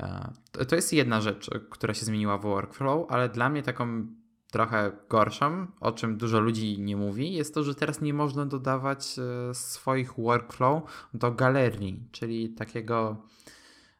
[0.00, 0.32] E,
[0.68, 4.06] to jest jedna rzecz, która się zmieniła w Workflow, ale dla mnie taką
[4.52, 9.16] trochę gorszą, o czym dużo ludzi nie mówi, jest to, że teraz nie można dodawać
[9.52, 13.16] swoich workflow do galerii, czyli takiego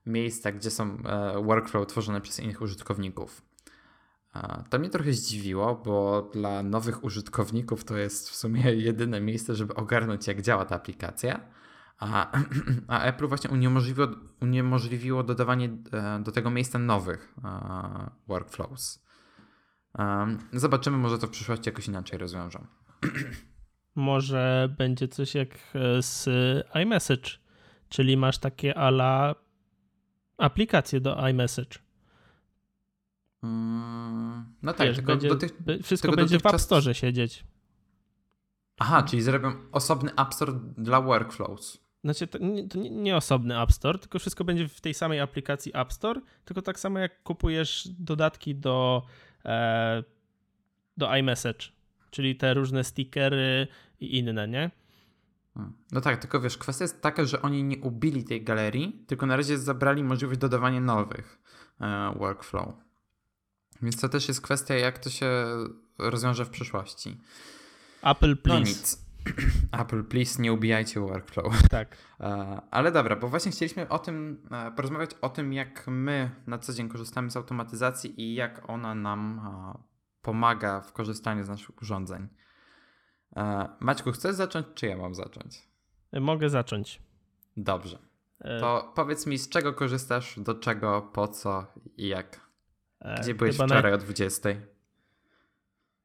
[0.06, 0.96] miejsca, gdzie są
[1.42, 3.42] workflow tworzone przez innych użytkowników.
[4.70, 9.74] To mnie trochę zdziwiło, bo dla nowych użytkowników to jest w sumie jedyne miejsce, żeby
[9.74, 11.40] ogarnąć, jak działa ta aplikacja.
[11.98, 12.32] A,
[12.88, 14.08] a Apple właśnie uniemożliwiło,
[14.40, 19.04] uniemożliwiło dodawanie e, do tego miejsca nowych e, workflows.
[20.52, 22.66] Zobaczymy, może to w przyszłości jakoś inaczej rozwiążą.
[23.94, 26.28] Może będzie coś jak e, z
[26.82, 27.30] iMessage,
[27.88, 29.34] czyli masz takie ala
[30.38, 31.78] aplikacje do iMessage
[33.42, 37.44] Mm, no tak, Wiesz, tylko będzie, do tych, wszystko będzie w App Store siedzieć.
[38.78, 41.80] Aha, czyli zrobią osobny App Store dla workflows.
[42.04, 45.72] Znaczy, to nie, to nie, osobny App Store, tylko wszystko będzie w tej samej aplikacji
[45.74, 49.02] App Store, tylko tak samo jak kupujesz dodatki do,
[49.44, 50.04] e,
[50.96, 51.66] do iMessage,
[52.10, 53.66] czyli te różne stickery
[54.00, 54.70] i inne, nie?
[55.54, 55.72] Hmm.
[55.92, 59.36] No tak, tylko wiesz, kwestia jest taka, że oni nie ubili tej galerii, tylko na
[59.36, 61.38] razie zabrali możliwość dodawania nowych
[61.80, 62.89] e, workflow.
[63.82, 65.46] Więc to też jest kwestia, jak to się
[65.98, 67.20] rozwiąże w przyszłości.
[68.02, 68.60] Apple, no please.
[68.60, 69.10] No nic.
[69.82, 71.68] Apple, please nie ubijajcie workflow.
[71.68, 71.96] Tak.
[72.20, 76.58] E, ale dobra, bo właśnie chcieliśmy o tym e, porozmawiać o tym, jak my na
[76.58, 79.78] co dzień korzystamy z automatyzacji i jak ona nam e,
[80.22, 82.28] pomaga w korzystaniu z naszych urządzeń.
[83.80, 85.68] Maćku, chcesz zacząć, czy ja mam zacząć?
[86.20, 87.02] Mogę zacząć.
[87.56, 87.98] Dobrze.
[88.60, 91.66] To powiedz mi, z czego korzystasz, do czego, po co
[91.96, 92.40] i jak?
[93.20, 93.98] Gdzie byłeś Chyba wczoraj na...
[93.98, 94.48] o 20?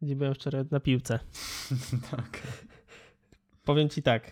[0.01, 1.19] Gdzie byłem wczoraj na piłce.
[2.11, 2.41] tak.
[3.63, 4.31] Powiem ci tak.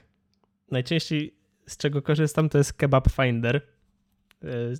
[0.71, 1.35] Najczęściej
[1.67, 3.67] z czego korzystam to jest Kebab Finder.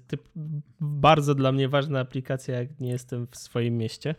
[0.08, 0.30] Typ,
[0.80, 4.16] bardzo dla mnie ważna aplikacja, jak nie jestem w swoim mieście.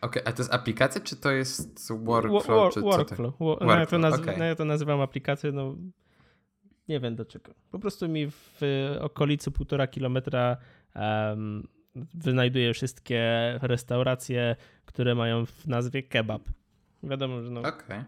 [0.00, 2.46] Okej, okay, a to jest aplikacja, czy to jest workflow?
[2.46, 3.38] War, czy workflow.
[3.38, 3.64] Co to?
[3.66, 4.36] No, ja, to naz- okay.
[4.38, 5.76] no, ja to nazywam aplikacją, no
[6.88, 7.54] nie wiem do czego.
[7.70, 8.60] Po prostu mi w
[9.00, 10.56] okolicy półtora kilometra
[10.94, 11.68] um,
[12.14, 13.22] wynajduje wszystkie
[13.62, 16.42] restauracje, które mają w nazwie kebab.
[17.02, 17.60] Wiadomo, że no.
[17.60, 18.04] Okay.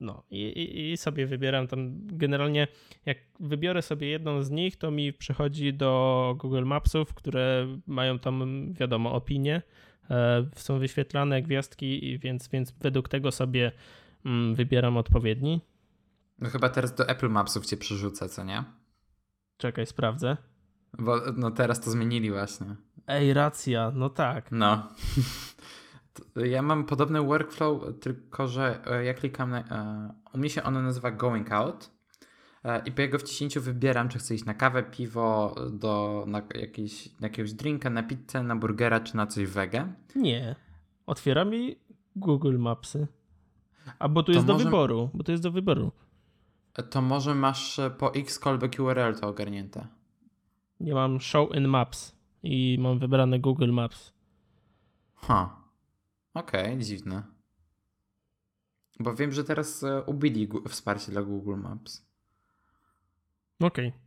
[0.00, 2.68] No i, i, i, sobie wybieram tam generalnie,
[3.06, 8.66] jak wybiorę sobie jedną z nich, to mi przychodzi do Google Mapsów, które mają tam,
[8.72, 9.62] wiadomo, opinie,
[10.10, 13.72] e, są wyświetlane gwiazdki, więc, więc według tego sobie
[14.24, 15.60] mm, wybieram odpowiedni.
[16.38, 18.64] No chyba teraz do Apple Mapsów cię przerzucę, co nie?
[19.56, 20.36] Czekaj, sprawdzę.
[20.98, 22.76] Bo no teraz to zmienili właśnie.
[23.06, 24.52] Ej, racja, no tak.
[24.52, 24.82] No.
[26.36, 29.60] Ja mam podobny workflow, tylko że e, ja klikam na.
[29.60, 31.90] E, u mnie się ono nazywa Going Out.
[32.64, 37.20] E, I po jego wciśnięciu wybieram, czy chcę iść na kawę, piwo, do, na, jakiś,
[37.20, 39.92] na jakiegoś drinka, na pizzę, na burgera, czy na coś wege.
[40.16, 40.56] Nie.
[41.06, 41.76] Otwiera mi
[42.16, 43.06] Google Mapsy.
[43.98, 45.10] A bo tu jest do wyboru.
[45.14, 45.92] Bo to jest do wyboru.
[46.90, 49.86] To może masz po x callback URL to ogarnięte.
[50.82, 54.12] Nie mam show in maps i mam wybrane Google Maps.
[55.14, 55.62] Ha.
[56.34, 57.22] Okej, okay, dziwne.
[59.00, 62.06] Bo wiem, że teraz e, ubili wsparcie dla Google Maps.
[63.60, 63.88] Okej.
[63.88, 64.00] Okay.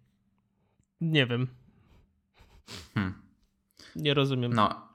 [1.01, 1.47] Nie wiem.
[2.93, 3.13] Hmm.
[3.95, 4.53] Nie rozumiem.
[4.53, 4.89] No.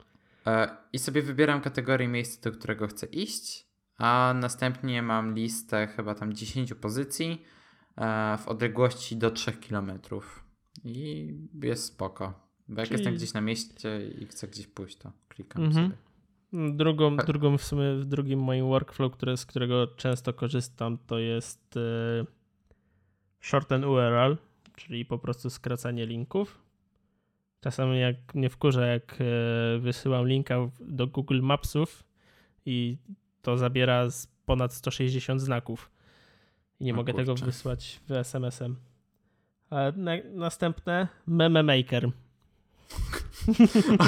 [0.47, 3.67] E, I sobie wybieram kategorię miejsca, do którego chcę iść,
[3.99, 7.45] a następnie mam listę chyba tam 10 pozycji
[7.97, 9.93] e, w odległości do 3 km.
[10.85, 12.51] I jest spoko.
[12.69, 13.01] Bo jak Czyli...
[13.01, 15.87] jestem gdzieś na mieście i chcę gdzieś pójść, to klikam mhm.
[15.87, 15.97] sobie.
[16.77, 17.27] Drugą, tak.
[17.27, 22.27] drugą w sumie, w drugim moim workflow, które, z którego często korzystam, to jest e,
[23.41, 24.37] shorten URL,
[24.77, 26.61] czyli po prostu skracanie linków.
[27.61, 32.05] Czasami jak mnie wkurza, jak e, wysyłam linka do Google Mapsów
[32.67, 32.97] i
[33.43, 34.09] to zabiera
[34.47, 35.91] ponad 160 znaków.
[36.81, 37.27] I nie mogę kurczę.
[37.27, 38.77] tego wysłać w SMS-em.
[39.71, 42.11] A na, następne Meme Maker.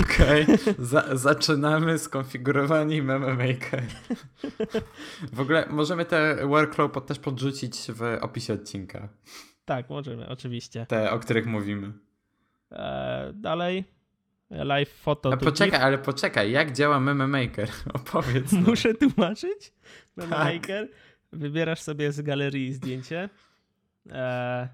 [0.03, 0.75] Okej, okay.
[0.79, 3.83] Za zaczynamy skonfigurowanie Meme Maker.
[5.33, 9.09] W ogóle możemy te workflow też podrzucić w opisie odcinka.
[9.64, 10.87] Tak, możemy, oczywiście.
[10.87, 11.92] Te, o których mówimy.
[12.70, 13.85] Eee, dalej.
[14.51, 15.33] Live photo.
[15.33, 17.68] A poczekaj, ale poczekaj, jak działa Meme Maker?
[17.94, 18.53] Opowiedz.
[18.53, 19.72] Muszę tłumaczyć?
[20.16, 20.55] Meme tak.
[20.55, 20.88] Maker.
[21.33, 23.29] Wybierasz sobie z galerii zdjęcie.
[24.11, 24.68] Eee,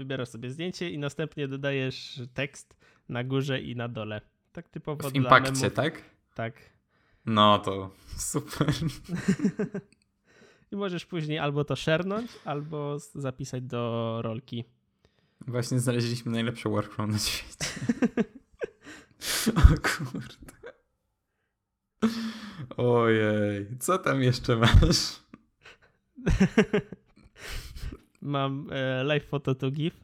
[0.00, 2.76] wybierasz sobie zdjęcie i następnie dodajesz tekst
[3.08, 4.20] na górze i na dole.
[4.52, 6.02] Tak typowo w impakcie, tak?
[6.34, 6.54] Tak.
[7.26, 8.68] No to super.
[10.72, 14.64] I możesz później albo to szernąć, albo zapisać do rolki.
[15.46, 17.64] Właśnie znaleźliśmy najlepszy workflow na świecie.
[19.56, 20.50] o kurde.
[22.76, 25.20] Ojej, co tam jeszcze masz?
[28.20, 30.00] Mam e, live photo to GIF.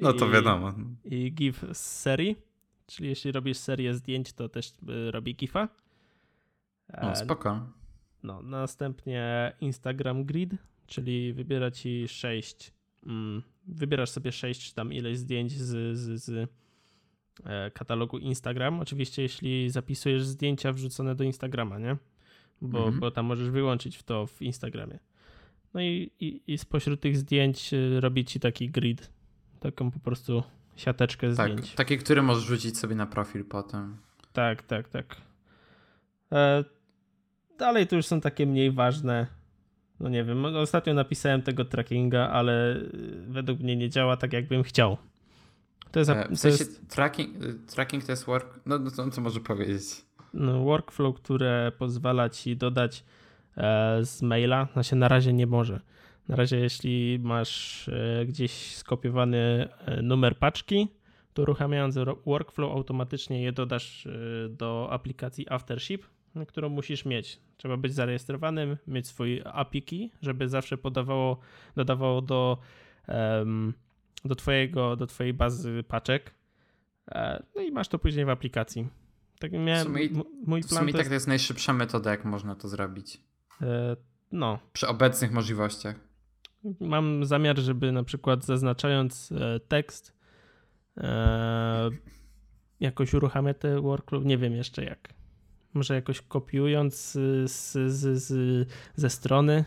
[0.00, 0.74] No to wiadomo.
[1.04, 2.36] I GIF z serii,
[2.86, 5.68] czyli jeśli robisz serię zdjęć, to też e, robi GIFa.
[6.94, 7.66] E, o, spoko.
[8.22, 10.50] No, następnie Instagram Grid,
[10.86, 12.72] czyli wybiera ci 6,
[13.06, 16.50] mm, wybierasz sobie 6 czy tam ileś zdjęć z, z, z
[17.44, 18.80] e, katalogu Instagram.
[18.80, 21.96] Oczywiście jeśli zapisujesz zdjęcia wrzucone do Instagrama, nie?
[22.60, 23.00] Bo, mhm.
[23.00, 24.98] bo tam możesz wyłączyć w to w Instagramie.
[25.74, 29.10] No i, i, i spośród tych zdjęć y, robi ci taki grid,
[29.60, 30.42] taką po prostu
[30.76, 31.74] siateczkę tak, zdjęć.
[31.74, 33.96] Taki, który możesz rzucić sobie na profil potem.
[34.32, 35.16] Tak, tak, tak.
[36.32, 36.64] E,
[37.58, 39.26] dalej to już są takie mniej ważne.
[40.00, 44.62] No nie wiem, ostatnio napisałem tego trackinga, ale y, według mnie nie działa tak, jakbym
[44.62, 44.96] chciał.
[45.92, 46.88] To jest, e, w sensie to jest...
[46.88, 48.60] Tracking, y, tracking to jest work...
[48.66, 49.82] No, no co, co może powiedzieć?
[50.34, 53.04] No, workflow, które pozwala ci dodać
[54.02, 55.80] z maila, znaczy na razie nie może.
[56.28, 60.88] Na razie jeśli masz e, gdzieś skopiowany e, numer paczki,
[61.34, 64.08] to uruchamiając workflow automatycznie je dodasz
[64.50, 66.06] do aplikacji Aftership,
[66.48, 67.40] którą musisz mieć.
[67.56, 71.38] Trzeba być zarejestrowanym, mieć swój API key, żeby zawsze podawało,
[71.76, 72.58] dodawało do,
[74.24, 76.34] do, twojego, do twojej bazy paczek.
[77.10, 78.88] E, no i masz to później w aplikacji.
[79.38, 80.08] Tak miałem, w sumie,
[80.46, 83.20] mój w plan sumie to tak jest, to jest najszybsza metoda, jak można to zrobić.
[83.62, 83.96] E,
[84.32, 85.96] no, Przy obecnych możliwościach.
[86.80, 90.12] mam zamiar, żeby na przykład zaznaczając e, tekst
[90.96, 91.90] e,
[92.80, 95.08] jakoś uruchamiać te workflow, nie wiem jeszcze jak.
[95.74, 99.64] Może jakoś kopiując z, z, z, z, ze strony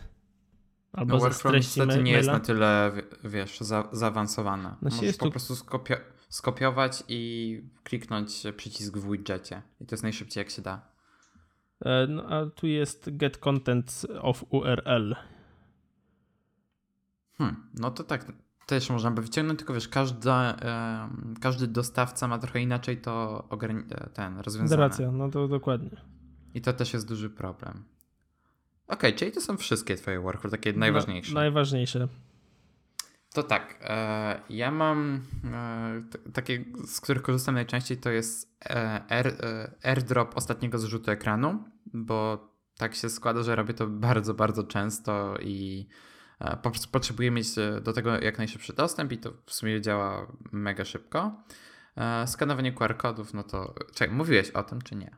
[0.92, 2.92] albo No, ze workflow treści niestety nie jest na tyle,
[3.24, 4.76] wiesz, za, zaawansowana.
[4.80, 9.62] Znaczy Możesz po tu- prostu skopio- skopiować i kliknąć przycisk w widgetie.
[9.80, 10.88] I to jest najszybciej jak się da.
[11.84, 15.16] E, No, a tu jest get content of URL.
[17.38, 18.32] Hmm, no to tak,
[18.66, 20.56] też można by wyciągnąć, tylko wiesz, każda,
[21.40, 23.44] każdy dostawca ma trochę inaczej to
[23.90, 24.82] e, ten rozwiązane.
[24.82, 25.90] Racja, no to dokładnie.
[26.54, 27.84] I to też jest duży problem.
[28.88, 31.34] Okej, czyli to są wszystkie twoje workflow, takie najważniejsze.
[31.34, 32.08] Najważniejsze.
[33.36, 35.22] To tak, e, ja mam
[36.24, 41.64] e, takie, z których korzystam najczęściej, to jest e, air, e, airdrop ostatniego zrzutu ekranu,
[41.86, 45.88] bo tak się składa, że robię to bardzo, bardzo często i
[46.40, 47.48] e, po prostu potrzebuję mieć
[47.82, 51.42] do tego jak najszybszy dostęp i to w sumie działa mega szybko.
[51.96, 53.74] E, skanowanie QR-kodów, no to.
[53.94, 55.16] Czekaj, mówiłeś o tym, czy nie?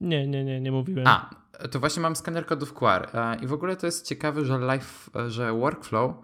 [0.00, 1.06] Nie, nie, nie, nie mówiłem.
[1.06, 1.30] A,
[1.70, 3.08] to właśnie mam skaner kodów QR.
[3.42, 6.14] I w ogóle to jest ciekawe, że live, że workflow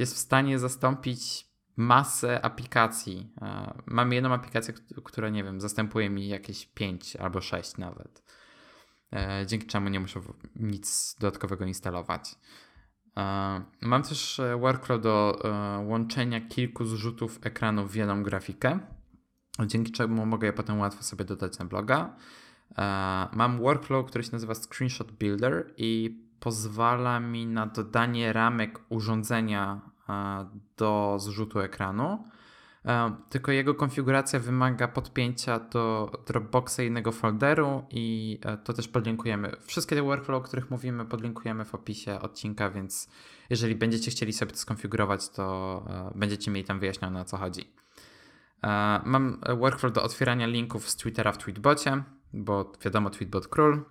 [0.00, 3.32] jest w stanie zastąpić masę aplikacji.
[3.42, 4.74] E, Mam jedną aplikację,
[5.04, 8.22] która, nie wiem, zastępuje mi jakieś 5 albo 6 nawet.
[9.12, 10.20] E, Dzięki czemu nie muszę
[10.56, 12.34] nic dodatkowego instalować.
[13.16, 15.42] E, Mam też workflow do
[15.86, 18.78] łączenia kilku zrzutów ekranu w jedną grafikę,
[19.66, 22.16] dzięki czemu mogę je potem łatwo sobie dodać na bloga.
[23.32, 30.46] Mam workflow, który się nazywa Screenshot Builder i pozwala mi na dodanie ramek urządzenia e,
[30.76, 32.24] do zrzutu ekranu.
[32.84, 39.56] E, Tylko jego konfiguracja wymaga podpięcia do Dropboxa jednego folderu i e, to też podlinkujemy.
[39.60, 43.10] Wszystkie te workflow, o których mówimy, podlinkujemy w opisie odcinka, więc
[43.50, 45.84] jeżeli będziecie chcieli sobie to skonfigurować, to
[46.14, 47.72] będziecie mieli tam wyjaśnione o co chodzi.
[49.04, 53.84] Mam workflow do otwierania linków z Twittera w Tweetbocie, bo wiadomo, Tweetbot król.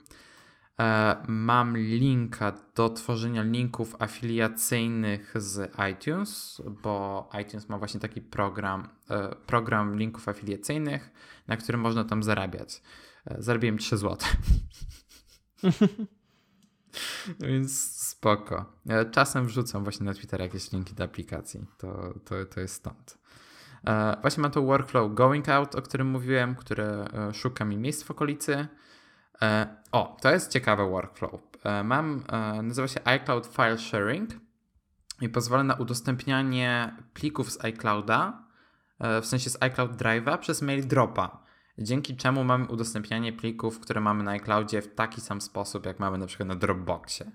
[0.79, 8.87] E, Mam linka do tworzenia linków afiliacyjnych z iTunes, bo iTunes ma właśnie taki program,
[9.09, 11.11] e, program linków afiliacyjnych,
[11.47, 12.81] na którym można tam zarabiać.
[13.25, 14.17] E, Zarobiłem 3 zł.
[17.39, 18.65] Więc spoko.
[19.11, 21.65] Czasem wrzucam właśnie na Twittera jakieś linki do aplikacji.
[21.77, 23.17] To, to, to jest stąd.
[24.21, 28.67] Właśnie mam to workflow Going Out, o którym mówiłem, które szuka mi miejsc w okolicy.
[29.41, 31.41] E, O, to jest ciekawe workflow.
[31.63, 34.29] E, Mam, e, nazywa się iCloud File Sharing
[35.21, 38.49] i pozwala na udostępnianie plików z iClouda,
[39.21, 41.43] w sensie z iCloud Drive'a przez mail dropa.
[41.77, 46.17] Dzięki czemu mamy udostępnianie plików, które mamy na iCloudzie w taki sam sposób, jak mamy
[46.17, 47.31] na przykład na Dropboxie.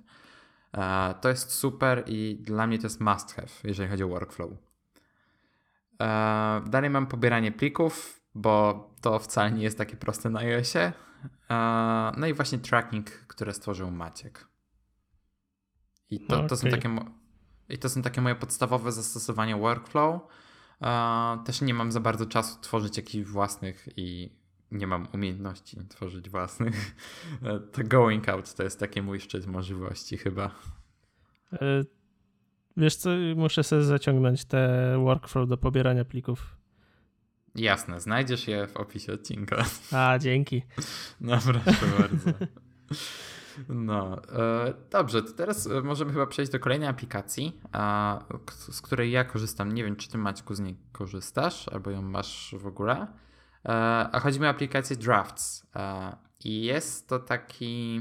[1.21, 4.51] To jest super i dla mnie to jest must have, jeżeli chodzi o workflow.
[6.67, 10.93] Dalej mam pobieranie plików, bo to wcale nie jest takie proste na iOSie.
[12.17, 14.49] No i właśnie tracking, które stworzył Maciek.
[16.11, 16.97] I to, to, są, takie,
[17.69, 20.21] I to są takie moje podstawowe zastosowania workflow.
[21.45, 24.37] Też nie mam za bardzo czasu tworzyć jakichś własnych i
[24.71, 26.75] nie mam umiejętności tworzyć własnych.
[27.43, 30.51] E, To going out to jest taki mój szczyt możliwości chyba.
[31.53, 31.85] E,
[32.77, 36.57] Wiesz co, muszę sobie zaciągnąć te workflow do pobierania plików.
[37.55, 39.65] Jasne, znajdziesz je w opisie odcinka.
[39.93, 40.63] A, dzięki.
[41.21, 42.31] No, proszę bardzo.
[43.69, 47.61] No, e, dobrze, to teraz e, możemy chyba przejść do kolejnej aplikacji,
[48.71, 49.73] z której ja korzystam.
[49.73, 52.95] Nie wiem, czy ty Maćku z niej korzystasz, albo ją masz w ogóle.
[53.65, 53.71] E,
[54.13, 55.67] a chodzi mi o aplikację Drafts.
[56.45, 58.01] I jest to taki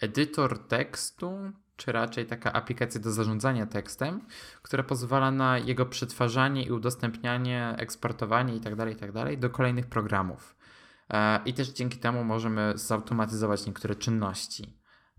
[0.00, 4.20] edytor tekstu, czy raczej taka aplikacja do zarządzania tekstem,
[4.62, 9.36] która pozwala na jego przetwarzanie i udostępnianie, eksportowanie itd., itd.
[9.36, 10.56] do kolejnych programów.
[11.10, 14.78] E, I też dzięki temu możemy zautomatyzować niektóre czynności.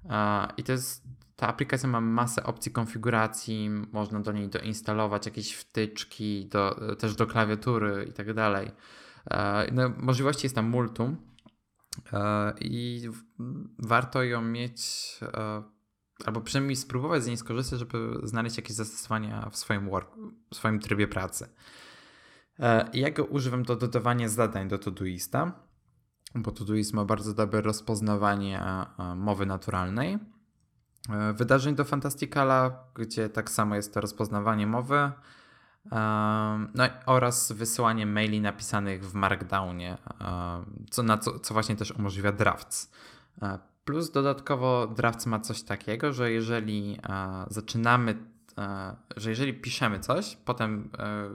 [0.09, 1.03] E, I to jest,
[1.35, 7.27] ta aplikacja ma masę opcji konfiguracji, można do niej doinstalować jakieś wtyczki, do, też do
[7.27, 8.27] klawiatury i tak.
[8.29, 11.17] E, No, możliwości jest tam multum
[12.61, 13.09] i
[13.79, 15.19] warto ją mieć,
[16.25, 20.11] albo przynajmniej spróbować z niej skorzystać, żeby znaleźć jakieś zastosowania w swoim, work,
[20.51, 21.49] w swoim trybie pracy.
[22.59, 25.51] E, Ja go używam do dodawania zadań do Todoista.
[26.35, 28.61] bo Todoist ma bardzo dobre rozpoznawanie
[29.15, 30.17] mowy naturalnej.
[31.33, 35.11] Wydarzeń do Fantasticala, gdzie tak samo jest to rozpoznawanie mowy.
[36.75, 39.97] No oraz wysyłanie maili napisanych w Markdownie,
[40.89, 42.91] co, na co, co właśnie też umożliwia drafts.
[43.89, 48.17] Plus dodatkowo Drafts ma coś takiego, że jeżeli e, zaczynamy,
[48.57, 51.29] e, że jeżeli piszemy coś, potem e,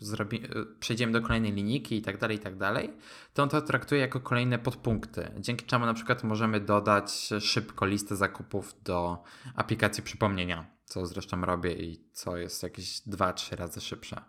[0.00, 0.42] zrobi,
[0.80, 2.92] przejdziemy do kolejnej linijki i tak dalej, i tak dalej,
[3.34, 8.16] to on to traktuje jako kolejne podpunkty, dzięki czemu na przykład możemy dodać szybko listę
[8.16, 9.22] zakupów do
[9.54, 14.20] aplikacji przypomnienia, co zresztą robię i co jest jakieś 2-3 razy szybsze.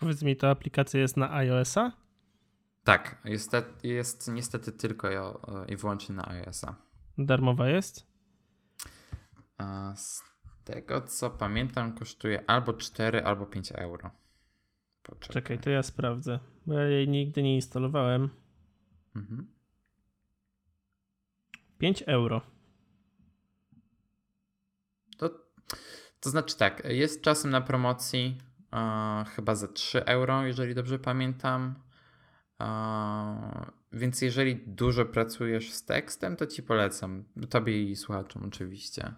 [0.00, 1.92] Powiedz mi, ta aplikacja jest na iOS-a?
[2.84, 3.52] Tak, jest,
[3.82, 5.08] jest niestety tylko
[5.68, 6.83] i wyłącznie na iOS-a.
[7.18, 8.06] Darmowa jest?
[9.58, 10.22] A z
[10.64, 14.10] tego co pamiętam, kosztuje albo 4, albo 5 euro.
[15.02, 15.32] Poczekaj.
[15.32, 18.30] Czekaj, to ja sprawdzę, bo ja jej nigdy nie instalowałem.
[19.16, 19.54] Mhm.
[21.78, 22.40] 5 euro.
[25.18, 25.30] To,
[26.20, 28.38] to znaczy tak, jest czasem na promocji
[28.72, 31.74] uh, chyba za 3 euro, jeżeli dobrze pamiętam.
[32.60, 37.24] Uh, więc jeżeli dużo pracujesz z tekstem, to ci polecam.
[37.50, 39.12] Tobie i słuchaczom oczywiście.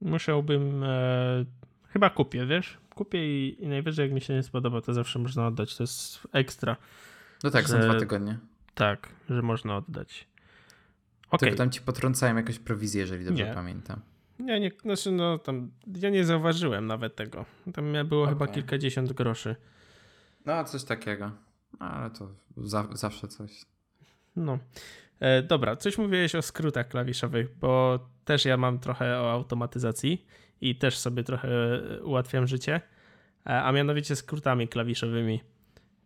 [0.00, 0.84] Musiałbym.
[0.84, 1.44] E,
[1.88, 2.78] chyba kupię, wiesz?
[2.94, 5.76] Kupię i, i, najwyżej, jak mi się nie spodoba, to zawsze można oddać.
[5.76, 6.76] To jest ekstra.
[7.44, 8.38] No tak, że, są dwa tygodnie.
[8.74, 10.28] Tak, że można oddać.
[11.30, 11.54] Okay.
[11.54, 13.54] tam ci potrącają jakąś prowizję, jeżeli dobrze nie.
[13.54, 14.00] pamiętam.
[14.38, 15.70] Nie, nie, znaczy no tam,
[16.00, 17.44] ja nie zauważyłem nawet tego.
[17.74, 18.34] Tam było okay.
[18.34, 19.56] chyba kilkadziesiąt groszy.
[20.46, 21.32] No, coś takiego.
[21.78, 23.64] Ale to za, zawsze coś.
[24.36, 24.58] No.
[25.20, 30.26] E, dobra, coś mówiłeś o skrótach klawiszowych, bo też ja mam trochę o automatyzacji
[30.60, 31.48] i też sobie trochę
[32.02, 32.80] ułatwiam życie,
[33.46, 35.40] e, a mianowicie skrótami klawiszowymi,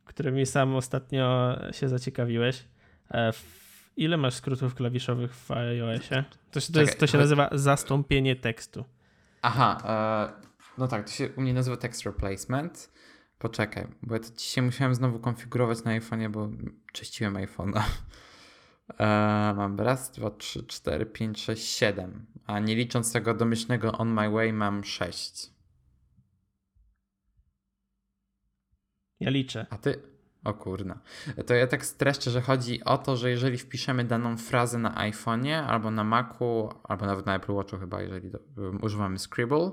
[0.05, 2.65] którymi sam ostatnio się zaciekawiłeś.
[3.11, 3.33] E,
[3.97, 6.25] ile masz skrótów klawiszowych w iOSie?
[6.51, 8.85] To się, to, jest, to się nazywa zastąpienie tekstu.
[9.43, 9.83] Aha,
[10.39, 10.43] e,
[10.79, 12.93] no tak, to się u mnie nazywa text replacement.
[13.43, 16.49] Poczekaj, bo ja to dzisiaj musiałem znowu konfigurować na iPhone'ie, bo
[16.93, 17.83] czyściłem iPhone'a.
[18.99, 22.27] Eee, mam raz, dwa, trzy, cztery, pięć, sześć, siedem.
[22.47, 25.51] A nie licząc tego domyślnego On My Way mam sześć.
[29.21, 29.67] Ja liczę.
[29.71, 30.03] A ty?
[30.45, 31.01] O kurna.
[31.47, 35.65] To ja tak streszczę, że chodzi o to, że jeżeli wpiszemy daną frazę na iPhone'ie
[35.67, 38.39] albo na Macu, albo nawet na Apple Watchu chyba, jeżeli do,
[38.83, 39.71] używamy Scribble,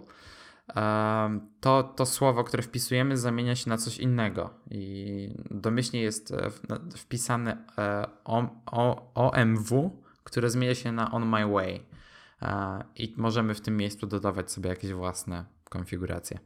[1.59, 4.49] to, to słowo, które wpisujemy, zamienia się na coś innego.
[4.71, 6.49] I domyślnie jest e,
[6.97, 8.05] wpisane e,
[9.15, 11.85] OMW, które zmienia się na On My Way.
[12.41, 16.39] E, I możemy w tym miejscu dodawać sobie jakieś własne konfiguracje.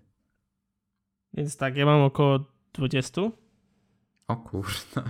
[1.33, 2.39] Więc tak, ja mam około
[2.73, 3.21] 20.
[4.27, 5.09] O kurde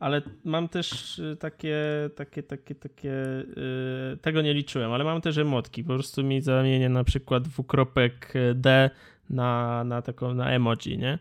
[0.00, 1.78] ale mam też y, takie,
[2.16, 3.08] takie, takie, takie,
[3.56, 8.32] yy, tego nie liczyłem, ale mam też emotki, po prostu mi zamienię na przykład dwukropek
[8.54, 8.90] D
[9.30, 11.18] na, na taką, na emoji, nie?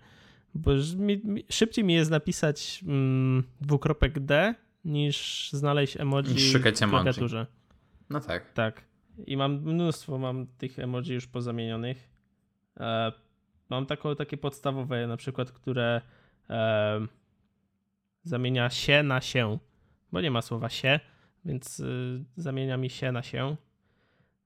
[0.55, 4.55] Bo mi, mi, szybciej mi jest napisać mm, dwukropek D
[4.85, 7.45] niż znaleźć emoji niż szukać w klawiaturze.
[8.09, 8.53] No tak.
[8.53, 8.81] Tak.
[9.27, 12.09] I mam mnóstwo mam tych emoji już pozamienionych.
[12.79, 13.11] E,
[13.69, 16.01] mam taką, takie podstawowe na przykład, które
[16.49, 17.07] e,
[18.29, 19.57] zamienia się na się,
[20.11, 20.99] bo nie ma słowa się,
[21.45, 23.55] więc y, zamienia mi się na się.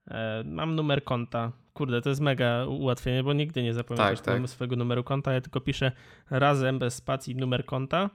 [0.07, 1.51] E, mam numer konta.
[1.73, 4.49] Kurde, to jest mega ułatwienie, bo nigdy nie zapamiętasz tak, tak.
[4.49, 5.34] swojego numeru konta.
[5.34, 5.91] Ja tylko piszę
[6.29, 8.09] razem bez spacji numer konta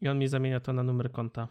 [0.00, 1.48] i on mi zamienia to na numer konta.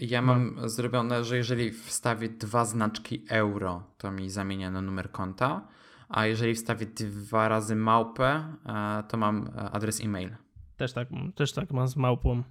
[0.00, 0.68] Ja mam no.
[0.68, 5.68] zrobione, że jeżeli wstawię dwa znaczki euro, to mi zamienia na numer konta,
[6.08, 10.30] a jeżeli wstawię dwa razy małpę, e, to mam e, adres e-mail.
[10.76, 12.42] Też tak, też tak mam z małpą.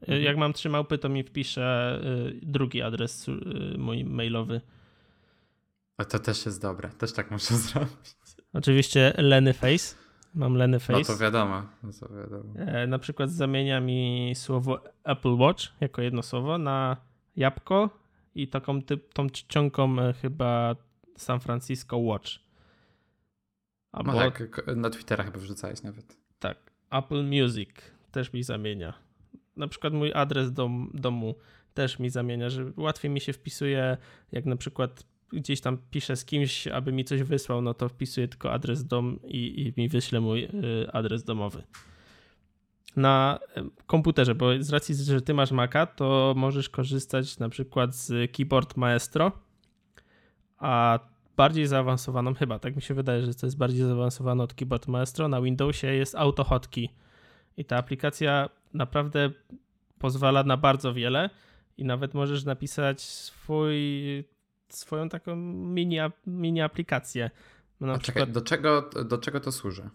[0.00, 0.22] Mhm.
[0.22, 1.98] Jak mam trzy małpy, to mi wpisze
[2.32, 3.32] y, drugi adres y,
[3.78, 4.60] mój mailowy.
[5.96, 6.88] A to też jest dobre.
[6.88, 8.16] Też tak muszę zrobić.
[8.52, 9.94] Oczywiście Lenny Face.
[10.34, 10.98] Mam Lenny Face.
[10.98, 11.62] No to wiadomo.
[11.82, 12.54] No to wiadomo.
[12.56, 16.96] E, na przykład zamienia mi słowo Apple Watch jako jedno słowo na
[17.36, 17.90] jabłko
[18.34, 20.76] i taką typ, tą czcionką e, chyba
[21.16, 22.30] San Francisco Watch.
[23.92, 26.16] Albo, no tak, na Twittera chyba wrzucałeś nawet.
[26.38, 26.58] Tak.
[26.90, 27.70] Apple Music
[28.10, 29.09] też mi zamienia
[29.60, 31.34] na przykład mój adres dom, domu
[31.74, 33.96] też mi zamienia, że łatwiej mi się wpisuje,
[34.32, 38.28] jak na przykład gdzieś tam piszę z kimś, aby mi coś wysłał, no to wpisuję
[38.28, 40.50] tylko adres dom i, i mi wyśle mój y,
[40.92, 41.62] adres domowy.
[42.96, 43.38] Na
[43.86, 48.76] komputerze, bo z racji, że ty masz Maca, to możesz korzystać na przykład z Keyboard
[48.76, 49.32] Maestro,
[50.58, 50.98] a
[51.36, 55.28] bardziej zaawansowaną, chyba tak mi się wydaje, że to jest bardziej zaawansowane od Keyboard Maestro,
[55.28, 56.88] na Windowsie jest AutoHotkey
[57.56, 59.30] i ta aplikacja naprawdę
[59.98, 61.30] pozwala na bardzo wiele
[61.78, 63.74] i nawet możesz napisać swój,
[64.68, 65.96] swoją taką mini,
[66.26, 67.30] mini aplikację.
[67.80, 68.28] No na A przykład...
[68.28, 69.90] czekaj, do czego, do czego to służy?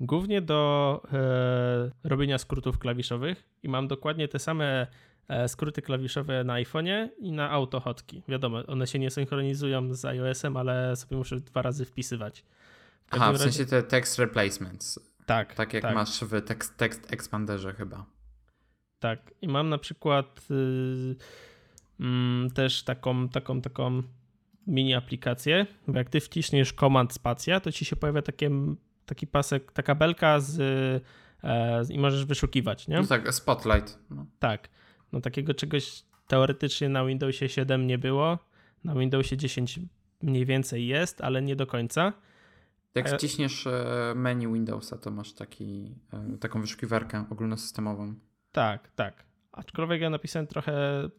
[0.00, 4.86] Głównie do e, robienia skrótów klawiszowych i mam dokładnie te same
[5.28, 8.22] e, skróty klawiszowe na iPhone'ie i na autohotki.
[8.28, 12.40] Wiadomo, one się nie synchronizują z iOS-em, ale sobie muszę dwa razy wpisywać.
[12.40, 13.44] W Aha, w razie...
[13.44, 15.09] sensie te text replacements.
[15.30, 15.54] Tak.
[15.54, 15.94] Tak jak tak.
[15.94, 18.06] masz w tekst, tekst expanderze chyba.
[19.00, 19.34] Tak.
[19.42, 21.16] I mam na przykład y,
[22.00, 24.02] mm, też taką, taką, taką
[24.66, 28.50] mini aplikację, bo jak ty wciśniesz command spacja, to ci się pojawia takie,
[29.06, 30.60] taki pasek, taka belka z,
[31.44, 33.00] e, i możesz wyszukiwać, nie?
[33.00, 33.98] No tak, spotlight.
[34.10, 34.26] No.
[34.38, 34.68] Tak.
[35.12, 38.38] No takiego czegoś teoretycznie na Windowsie 7 nie było.
[38.84, 39.80] Na Windowsie 10
[40.22, 42.12] mniej więcej jest, ale nie do końca.
[42.94, 48.14] Jak e, wciśniesz e, menu Windowsa, to masz taki, e, taką wyszukiwarkę ogólnosystemową.
[48.52, 49.24] Tak, tak.
[49.52, 50.72] Aczkolwiek ja napisałem trochę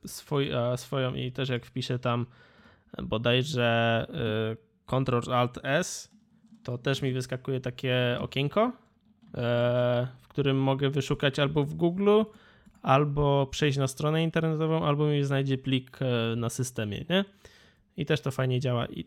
[0.06, 2.26] swój, swoją i też jak wpiszę tam
[3.04, 4.08] bodajże
[4.86, 6.12] Ctrl Alt S,
[6.64, 8.72] to też mi wyskakuje takie okienko,
[10.22, 12.22] w którym mogę wyszukać albo w Google,
[12.82, 16.00] albo przejść na stronę internetową, albo mi znajdzie plik
[16.38, 17.26] na systemie, nie?
[17.98, 18.86] I też to fajnie działa.
[18.86, 19.06] I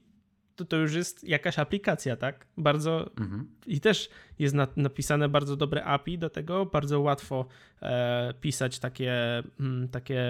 [0.57, 2.47] to, to już jest jakaś aplikacja, tak?
[2.57, 3.51] Bardzo mhm.
[3.67, 7.47] i też jest na, napisane bardzo dobre API do tego, bardzo łatwo
[7.83, 10.25] e, pisać takie, m, mm, takie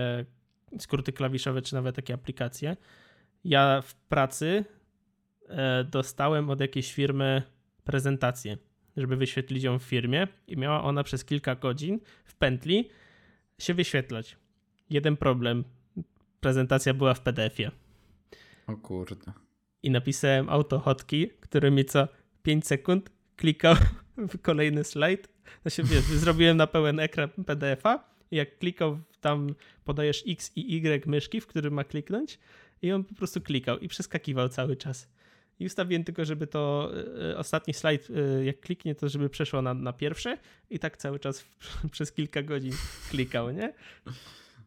[0.79, 2.77] skróty klawiszowe, czy nawet takie aplikacje.
[3.45, 4.65] Ja w pracy
[5.49, 7.43] e, dostałem od jakiejś firmy
[7.85, 8.59] prezentację,
[8.97, 12.89] żeby wyświetlić ją w firmie i miała ona przez kilka godzin w pętli
[13.59, 14.37] się wyświetlać.
[14.91, 15.65] Jeden problem.
[16.41, 17.71] Prezentacja była w PDF-ie.
[18.67, 19.44] O kurde
[19.85, 22.09] i napisałem autohotki, które mi co
[22.43, 23.75] 5 sekund klikał
[24.33, 25.29] w kolejny slajd.
[25.63, 29.55] Znaczy, wiesz, zrobiłem na pełen ekran PDF-a i jak klikał tam,
[29.85, 32.39] podajesz X i Y myszki, w którym ma kliknąć
[32.83, 35.09] i on po prostu klikał i przeskakiwał cały czas.
[35.61, 36.91] I ustawiłem tylko, żeby to
[37.31, 40.39] y, ostatni slajd, y, jak kliknie, to żeby przeszło na, na pierwsze
[40.71, 42.73] i tak cały czas w, przez kilka godzin
[43.11, 43.73] klikał, nie?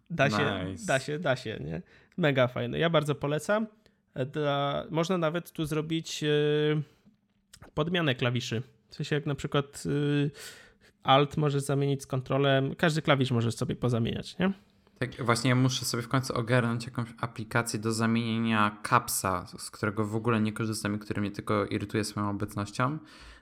[0.10, 0.86] Da się, nice.
[0.86, 1.82] da się, da się, nie?
[2.18, 2.80] Mega fajne.
[2.80, 3.68] Ja bardzo polecam.
[4.26, 6.28] Dla, można nawet tu zrobić e,
[7.74, 8.62] podmianę klawiszy.
[8.90, 10.30] W sensie jak na przykład e,
[11.04, 14.54] Alt możesz zamienić z kontrolem, każdy klawisz możesz sobie pozamieniać, nie?
[15.00, 20.06] Tak, właśnie ja muszę sobie w końcu ogarnąć jakąś aplikację do zamienienia kapsa, z którego
[20.06, 22.98] w ogóle nie korzystam i który mnie tylko irytuje swoją obecnością.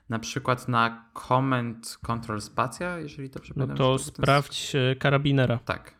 [0.08, 3.76] Na przykład na Command Control Spacja, jeżeli to przypominam.
[3.78, 4.98] No to sprawdź ten...
[4.98, 5.58] karabinera.
[5.64, 5.95] Tak.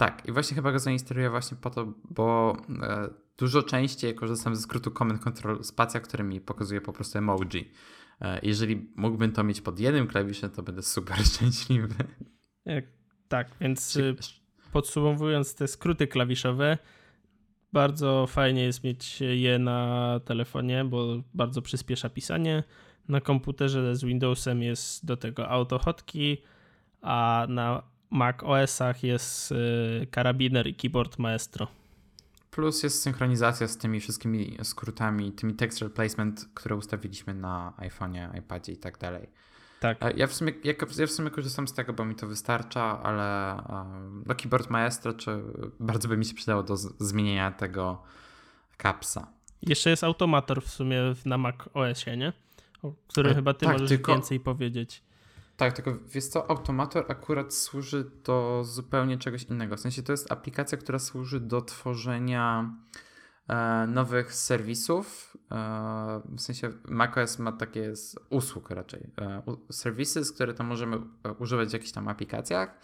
[0.00, 4.62] Tak, i właśnie chyba go zainstaluję właśnie po to, bo e, dużo częściej korzystam ze
[4.62, 7.70] skrótu Command Control Spacja, który mi pokazuje po prostu emoji.
[8.20, 11.94] E, jeżeli mógłbym to mieć pod jednym klawiszem, to będę super szczęśliwy.
[13.28, 14.16] Tak, więc y,
[14.72, 16.78] podsumowując te skróty klawiszowe,
[17.72, 22.64] bardzo fajnie jest mieć je na telefonie, bo bardzo przyspiesza pisanie.
[23.08, 26.42] Na komputerze z Windowsem jest do tego autohotki,
[27.00, 31.68] a na Mac OS-ach jest y, karabiner i keyboard Maestro.
[32.50, 38.72] Plus jest synchronizacja z tymi wszystkimi skrótami, tymi text replacement, które ustawiliśmy na iPhone'ie, iPadzie
[38.72, 39.28] i tak dalej.
[39.80, 39.98] Tak.
[40.16, 43.56] Ja w, sumie, ja, ja w sumie korzystam z tego, bo mi to wystarcza, ale
[44.26, 45.42] do Keyboard Maestro czy
[45.80, 48.02] bardzo by mi się przydało do zmienienia tego
[48.76, 49.26] kapsa.
[49.62, 52.32] Jeszcze jest automator w sumie na Mac OS-ie, nie?
[52.82, 54.12] O którym e, chyba ty tak, możesz tylko...
[54.12, 55.02] więcej powiedzieć.
[55.60, 59.76] Tak, tylko wiesz co, Automator akurat służy do zupełnie czegoś innego.
[59.76, 62.74] W sensie to jest aplikacja, która służy do tworzenia
[63.48, 65.36] e, nowych serwisów.
[65.50, 69.10] E, w sensie macOS ma takie z usług raczej.
[69.20, 69.42] E,
[69.72, 72.80] serwisy, które to możemy e, używać w jakichś tam aplikacjach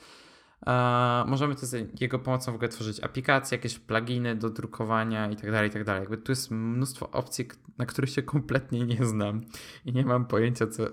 [1.26, 5.50] możemy to z jego pomocą w ogóle tworzyć aplikacje, jakieś pluginy do drukowania i tak
[5.50, 5.86] dalej, i tak.
[5.86, 7.48] Jakby tu jest mnóstwo opcji,
[7.78, 9.40] na których się kompletnie nie znam
[9.84, 10.88] i nie mam pojęcia, co e,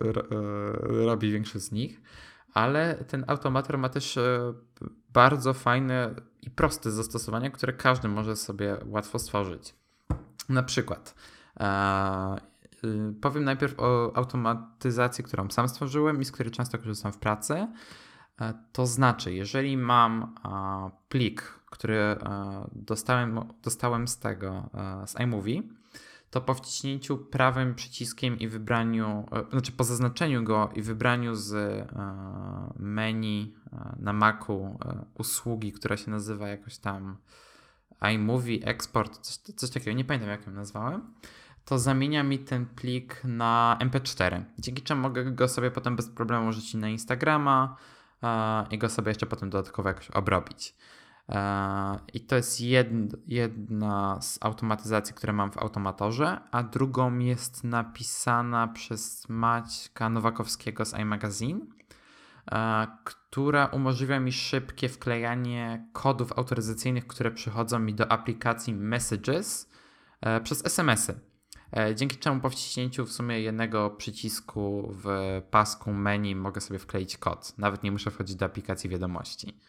[0.82, 2.02] robi większość z nich,
[2.54, 4.54] ale ten automator ma też e,
[5.14, 9.76] bardzo fajne i proste zastosowania, które każdy może sobie łatwo stworzyć.
[10.50, 11.16] Na przykład
[12.84, 17.68] y, powiem najpierw o automatyzacji, którą sam stworzyłem i z której często korzystam w pracy.
[18.42, 20.36] E, to znaczy, jeżeli mam
[21.10, 22.18] plik, który e,
[22.72, 25.62] dostałem, dostałem z tego, e, z iMovie,
[26.30, 31.88] to po wciśnięciu prawym przyciskiem i wybraniu, znaczy po zaznaczeniu go i wybraniu z
[32.76, 33.56] menu
[34.00, 34.78] na Macu
[35.14, 37.18] usługi, która się nazywa jakoś tam
[38.02, 41.14] iMovie Export, coś, coś takiego, nie pamiętam jak ją nazwałem,
[41.66, 46.48] to zamienia mi ten plik na MP4, dzięki czemu mogę go sobie potem bez problemu
[46.48, 47.78] użyć na Instagrama,
[48.72, 50.76] i go sobie jeszcze potem dodatkowo jakoś obrobić.
[52.14, 52.62] I to jest
[53.28, 60.94] jedna z automatyzacji, które mam w automatorze, a drugą jest napisana przez Maćka Nowakowskiego z
[60.94, 61.60] iMagazine,
[63.04, 69.72] która umożliwia mi szybkie wklejanie kodów autoryzacyjnych, które przychodzą mi do aplikacji Messages
[70.22, 71.33] e, przez SMS-y.
[71.78, 77.18] E, dzięki czemu po wciśnięciu w sumie jednego przycisku w pasku menu mogę sobie wkleić
[77.18, 77.54] kod.
[77.58, 79.60] Nawet nie muszę wchodzić do aplikacji wiadomości.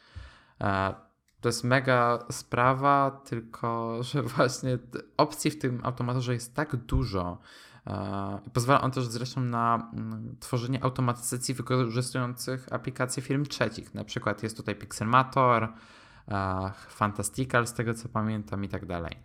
[0.61, 0.95] E,
[1.41, 4.79] to jest mega sprawa, tylko że właśnie
[5.17, 7.39] opcji w tym automatorze jest tak dużo.
[7.87, 13.95] E, pozwala on też zresztą na mm, tworzenie automatyzacji wykorzystujących aplikacje firm trzecich.
[13.95, 15.73] Na przykład jest tutaj Pixelmator,
[16.89, 19.17] Fantastical z tego co pamiętam i tak dalej.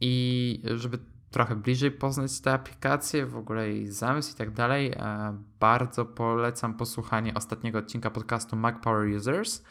[0.00, 0.98] I żeby
[1.34, 6.74] trochę bliżej poznać te aplikacje, w ogóle jej zamysł i tak dalej, e, bardzo polecam
[6.74, 9.64] posłuchanie ostatniego odcinka podcastu Mac Power Users,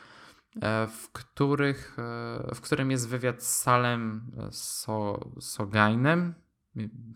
[0.62, 6.34] e, w, których, e, w którym jest wywiad z Salem so, Sogainem,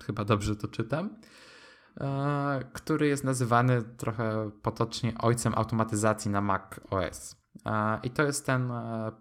[0.06, 1.10] chyba dobrze to czytam,
[2.74, 7.36] który jest nazywany trochę potocznie ojcem automatyzacji na Mac OS.
[8.04, 8.72] I to jest ten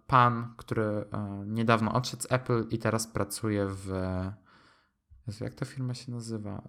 [0.06, 1.04] pan, który
[1.46, 3.92] niedawno odszedł z Apple i teraz pracuje w
[5.26, 6.62] Jezu, jak ta firma się nazywa?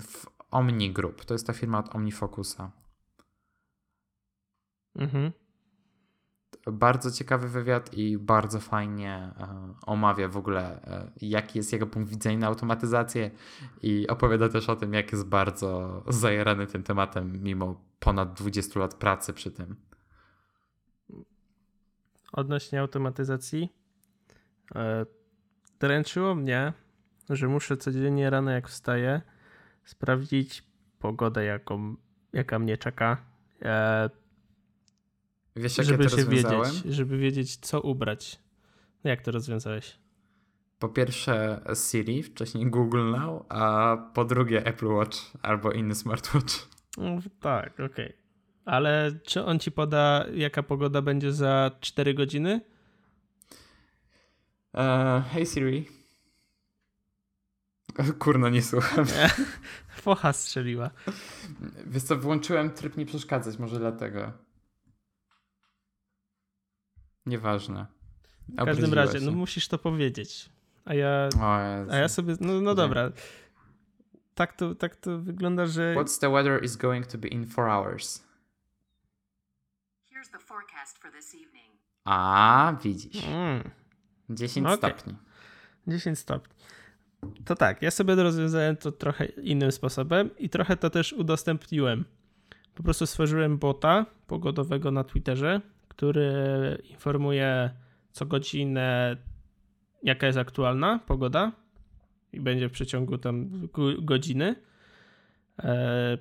[0.00, 1.24] W Omni Group.
[1.24, 2.70] To jest ta firma od OmniFocusa.
[4.96, 5.32] Mhm.
[6.66, 9.34] Bardzo ciekawy wywiad i bardzo fajnie
[9.86, 13.30] omawia w ogóle, e, jaki jest jego punkt widzenia na automatyzację
[13.82, 18.94] i opowiada też o tym, jak jest bardzo zajarany tym tematem, mimo ponad 20 lat
[18.94, 19.76] pracy przy tym.
[22.32, 23.72] Odnośnie automatyzacji,
[24.74, 25.06] e,
[25.80, 26.72] dręczyło mnie,
[27.36, 29.20] że muszę codziennie rano jak wstaję
[29.84, 30.62] sprawdzić
[30.98, 31.96] pogodę, jaką,
[32.32, 33.16] jaka mnie czeka.
[33.62, 34.10] E,
[35.56, 38.38] Wiesz, żeby ja się wiedzieć, żeby wiedzieć, co ubrać.
[39.04, 39.98] No jak to rozwiązałeś?
[40.78, 46.68] Po pierwsze Siri, wcześniej Google Now, a po drugie Apple Watch albo inny smartwatch.
[46.96, 47.86] No, tak, okej.
[47.86, 48.12] Okay.
[48.64, 52.60] Ale czy on ci poda, jaka pogoda będzie za 4 godziny?
[54.74, 55.88] Uh, hey Siri,
[58.18, 59.06] Kurno, nie słucham.
[60.02, 60.90] Focha strzeliła.
[61.86, 64.32] Wiesz co, włączyłem tryb nie przeszkadzać, może dlatego.
[67.26, 67.86] Nieważne.
[68.48, 70.50] W każdym razie, no musisz to powiedzieć.
[70.84, 71.28] A ja,
[71.90, 73.10] a ja sobie, no, no dobra.
[74.34, 75.94] Tak to, tak to wygląda, że...
[75.94, 78.24] What's the weather is going to be in four hours?
[80.12, 81.78] Here's the forecast for this evening.
[82.04, 83.24] A, widzisz.
[83.24, 83.70] Mm.
[84.30, 84.76] 10 okay.
[84.76, 85.16] stopni.
[85.86, 86.57] 10 stopni.
[87.44, 92.04] To tak, ja sobie rozwiązałem to trochę innym sposobem i trochę to też udostępniłem.
[92.74, 96.32] Po prostu stworzyłem bota pogodowego na Twitterze, który
[96.90, 97.70] informuje
[98.12, 99.16] co godzinę,
[100.02, 101.52] jaka jest aktualna pogoda
[102.32, 104.54] i będzie w przeciągu tam godziny.
[105.58, 106.18] E,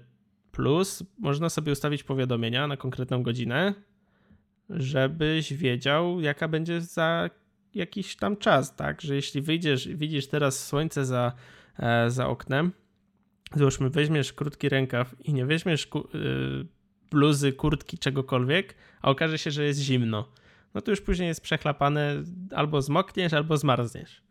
[0.51, 3.73] plus można sobie ustawić powiadomienia na konkretną godzinę,
[4.69, 7.29] żebyś wiedział, jaka będzie za
[7.75, 9.01] jakiś tam czas, tak?
[9.01, 11.31] Że jeśli wyjdziesz, widzisz teraz słońce za,
[11.79, 12.71] e, za oknem,
[13.55, 16.67] załóżmy, weźmiesz krótki rękaw i nie weźmiesz ku, y,
[17.11, 20.31] bluzy, kurtki, czegokolwiek, a okaże się, że jest zimno,
[20.73, 22.23] no to już później jest przechlapane,
[22.55, 24.21] albo zmokniesz, albo zmarzniesz.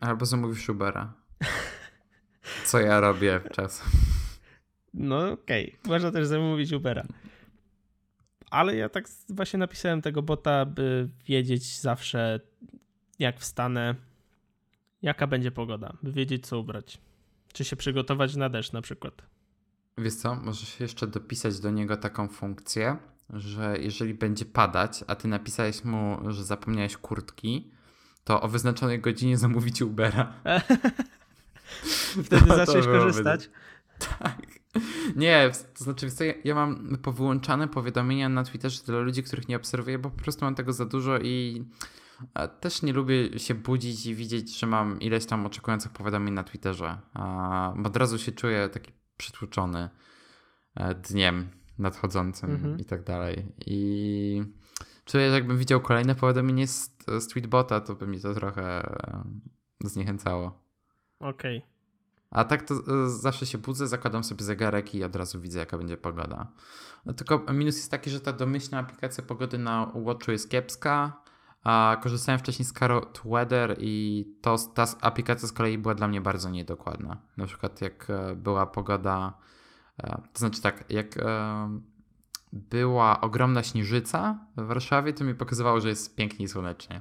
[0.00, 1.12] Albo zamówisz Ubera.
[2.64, 3.86] Co ja robię czasem.
[4.94, 5.92] No okej, okay.
[5.92, 7.06] można też zamówić Ubera.
[8.50, 12.40] Ale ja tak właśnie napisałem tego bota, by wiedzieć zawsze,
[13.18, 13.94] jak wstanę,
[15.02, 16.98] jaka będzie pogoda, by wiedzieć, co ubrać.
[17.52, 19.22] Czy się przygotować na deszcz na przykład.
[19.98, 22.96] Wiesz co, możesz jeszcze dopisać do niego taką funkcję,
[23.30, 27.70] że jeżeli będzie padać, a ty napisałeś mu, że zapomniałeś kurtki,
[28.24, 30.32] to o wyznaczonej godzinie zamówić Ubera.
[32.24, 33.50] Wtedy to, zaczniesz to korzystać.
[33.98, 34.42] Tak.
[35.16, 39.98] Nie, to znaczy, ja, ja mam powyłączane powiadomienia na Twitterze dla ludzi, których nie obserwuję,
[39.98, 41.64] bo po prostu mam tego za dużo i
[42.60, 46.98] też nie lubię się budzić i widzieć, że mam ileś tam oczekujących powiadomień na Twitterze,
[47.76, 49.88] bo od razu się czuję taki przytłuczony
[50.74, 51.48] e, dniem
[51.78, 52.78] nadchodzącym mhm.
[52.78, 53.46] i tak dalej.
[53.66, 54.42] I
[55.04, 59.24] czuję, że jakbym widział kolejne powiadomienie z, z tweetbota, to by mi to trochę e,
[59.80, 60.62] zniechęcało.
[61.20, 61.58] Okej.
[61.58, 61.76] Okay.
[62.30, 65.78] A tak to e, zawsze się budzę, zakładam sobie zegarek i od razu widzę, jaka
[65.78, 66.52] będzie pogoda.
[67.06, 71.22] No tylko minus jest taki, że ta domyślna aplikacja pogody na Watchu jest kiepska,
[71.66, 76.20] a korzystałem wcześniej z Carrot Weather i to, ta aplikacja z kolei była dla mnie
[76.20, 77.16] bardzo niedokładna.
[77.36, 79.38] Na przykład jak e, była pogoda,
[79.98, 81.18] e, to znaczy tak, jak
[82.52, 87.00] była ogromna śnieżyca w Warszawie, to mi pokazywało, że jest pięknie i słonecznie.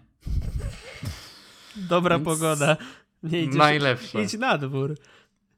[1.75, 2.77] Dobra Więc pogoda.
[3.23, 4.23] Nie idziesz, Najlepsze.
[4.23, 4.95] Idź na dwór.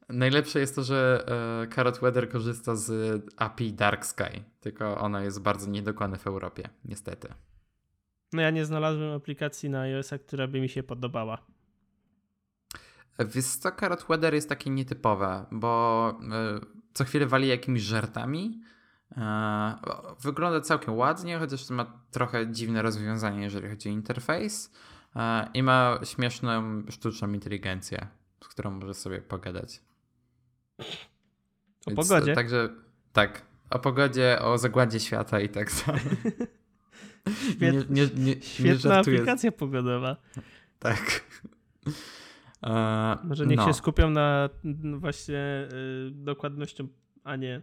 [0.08, 1.24] Najlepsze jest to, że
[1.64, 6.68] e, Carrot Weather korzysta z API Dark Sky, tylko ona jest bardzo niedokładna w Europie,
[6.84, 7.28] niestety.
[8.32, 11.46] No ja nie znalazłem aplikacji na iOS-a, która by mi się podobała.
[13.18, 16.60] Wiesz co, Carrot Weather jest takie nietypowe, bo e,
[16.94, 18.60] co chwilę wali jakimiś żartami.
[19.16, 19.74] E,
[20.20, 24.72] wygląda całkiem ładnie, chociaż ma trochę dziwne rozwiązanie, jeżeli chodzi o interfejs.
[25.16, 28.06] E, I ma śmieszną sztuczną inteligencję,
[28.44, 29.80] z którą możesz sobie pogadać.
[31.86, 32.34] O Więc, pogodzie.
[32.34, 32.68] Także
[33.12, 36.02] tak, o pogodzie, o zagładzie świata i tak dalej.
[37.50, 40.16] Świet, nie, nie, nie, świetna aplikacja pogodowa.
[40.78, 41.24] Tak.
[42.62, 43.66] E, Może niech no.
[43.66, 44.48] się skupią na
[44.94, 46.88] właśnie y, dokładnością,
[47.24, 47.62] a nie.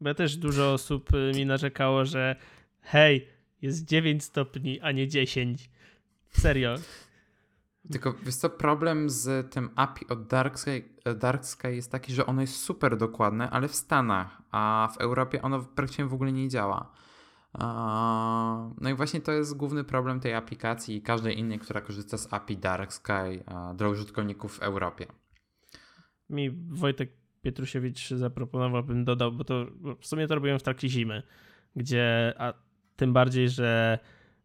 [0.00, 2.36] Bo ja też dużo osób y, mi narzekało, że
[2.80, 3.28] hej,
[3.62, 5.70] jest 9 stopni, a nie 10.
[6.28, 6.74] Serio.
[7.92, 10.84] Tylko wiesz co, problem z tym API od Dark Sky,
[11.16, 15.42] Dark Sky jest taki, że ono jest super dokładne, ale w Stanach, a w Europie
[15.42, 16.92] ono praktycznie w ogóle nie działa.
[18.80, 22.32] No i właśnie to jest główny problem tej aplikacji i każdej innej, która korzysta z
[22.32, 23.44] API Dark Sky
[23.74, 25.06] dla użytkowników w Europie.
[26.30, 27.10] Mi Wojtek
[27.42, 29.66] Pietrusiewicz zaproponował, bym dodał, bo to
[30.00, 31.22] w sumie to robiłem w trakcie zimy,
[31.76, 32.54] gdzie, a
[32.96, 33.98] tym bardziej, że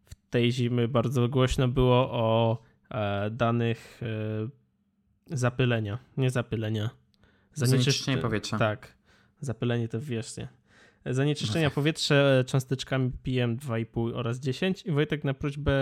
[0.05, 6.89] w tej zimy bardzo głośno było o e, danych e, zapylenia, nie zapylenia.
[7.53, 8.57] Zanieczyszczenie powietrza.
[8.57, 8.93] Tak,
[9.39, 10.47] zapylenie to wiesz, nie.
[11.05, 11.75] Zanieczyszczenia No tak.
[11.75, 15.73] powietrza cząsteczkami PM2,5 oraz 10 i Wojtek na prośbę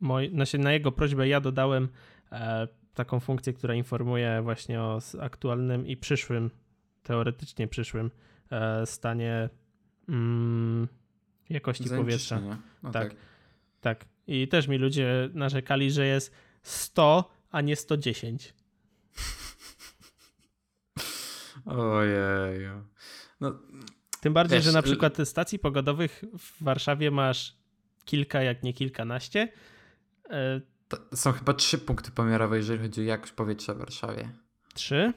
[0.00, 1.88] moj, znaczy na jego prośbę ja dodałem
[2.32, 6.50] e, taką funkcję, która informuje właśnie o aktualnym i przyszłym,
[7.02, 8.10] teoretycznie przyszłym
[8.50, 9.48] e, stanie
[10.08, 10.88] mm,
[11.50, 12.40] jakości powietrza.
[12.82, 13.08] No Tak.
[13.08, 13.16] tak.
[13.80, 14.04] Tak.
[14.26, 18.54] I też mi ludzie narzekali, że jest 100, a nie 110.
[21.66, 22.68] Ojej.
[23.40, 23.58] No,
[24.20, 27.56] Tym bardziej, Wiesz, że na przykład stacji pogodowych w Warszawie masz
[28.04, 29.52] kilka, jak nie kilkanaście.
[30.30, 30.60] E,
[31.14, 34.30] są chyba trzy punkty pomiarowe, jeżeli chodzi o jakość powietrza w Warszawie.
[34.74, 35.12] Trzy?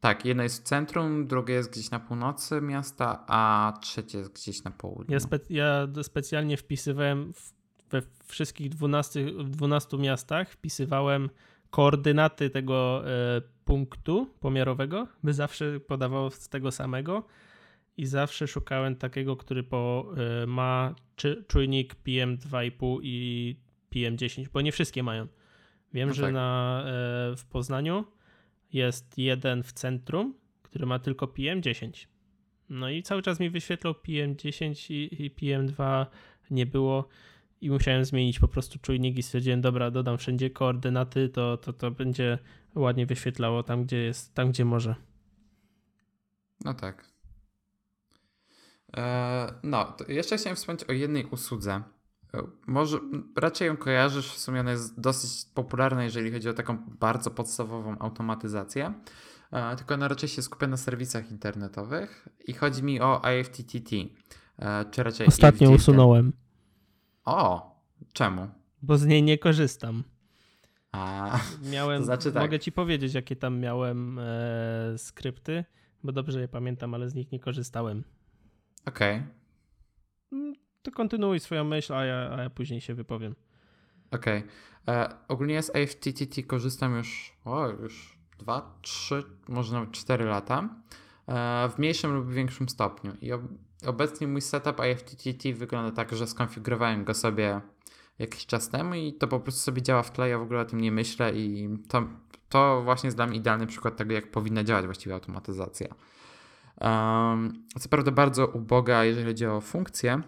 [0.00, 4.64] Tak, jedno jest w centrum, drugie jest gdzieś na północy miasta, a trzecie jest gdzieś
[4.64, 5.14] na południu.
[5.14, 7.52] Ja, spe, ja specjalnie wpisywałem w,
[7.90, 11.30] we wszystkich 12, w 12 miastach, wpisywałem
[11.70, 17.24] koordynaty tego e, punktu pomiarowego, by zawsze podawało z tego samego
[17.96, 20.12] i zawsze szukałem takiego, który po,
[20.42, 23.56] e, ma czy, czujnik PM2,5 i
[23.94, 25.26] PM10, bo nie wszystkie mają.
[25.92, 26.32] Wiem, No że tak.
[26.34, 28.04] na, e, w Poznaniu
[28.72, 32.06] jest jeden w centrum, który ma tylko PM10.
[32.68, 36.06] No i cały czas mi wyświetlał PM10 i, i PM2
[36.50, 37.08] nie było
[37.60, 41.90] i musiałem zmienić po prostu czujnik i stwierdziłem, dobra, dodam wszędzie koordynaty, to, to, to
[41.90, 42.38] będzie
[42.74, 44.94] ładnie wyświetlało tam, gdzie jest, tam, gdzie może.
[46.64, 47.11] No tak.
[48.96, 51.82] E, no, to jeszcze chciałem wspomnieć o jednej usłudze.
[52.34, 52.98] E, Może
[53.36, 57.98] raczej ją kojarzysz, w sumie ona jest dosyć popularna, jeżeli chodzi o taką bardzo podstawową
[57.98, 58.92] automatyzację.
[59.52, 63.90] E, tylko ona raczej się skupia na serwisach internetowych i chodzi mi o IFTTT.
[64.90, 65.82] Czy raczej Ostatnio IFTTT.
[65.82, 66.32] usunąłem,
[67.24, 67.72] O,
[68.12, 68.48] czemu?
[68.82, 70.04] bo z niej nie korzystam.
[70.92, 71.38] A,
[71.72, 72.42] Miałem, To znaczy tak.
[72.42, 75.64] mogę ci powiedzieć, jakie tam miałem e, skrypty,
[76.04, 78.04] bo dobrze je pamiętam, ale z nich nie korzystałem.
[78.86, 79.22] Okej.
[80.82, 83.34] To kontynuuj swoją myśl, a ja, a ja później się wypowiem.
[84.10, 84.44] Okej.
[84.88, 90.68] E, Ogólnie z IFTTT korzystam już, o, już 2, 3, może nawet 4 lata.
[91.28, 93.12] E, w mniejszym lub większym stopniu.
[93.20, 93.42] I ob
[93.86, 97.60] obecnie mój setup IFTTT wygląda tak, że skonfigurowałem go sobie
[98.18, 100.64] jakiś czas temu i to po prostu sobie działa w tle, ja w ogóle o
[100.64, 102.02] tym nie myślę i to,
[102.48, 105.94] to właśnie jest dla mnie idealny przykład tego, jak powinna działać właściwie automatyzacja.
[107.78, 110.22] Co prawda bardzo uboga, jeżeli chodzi o funkcje,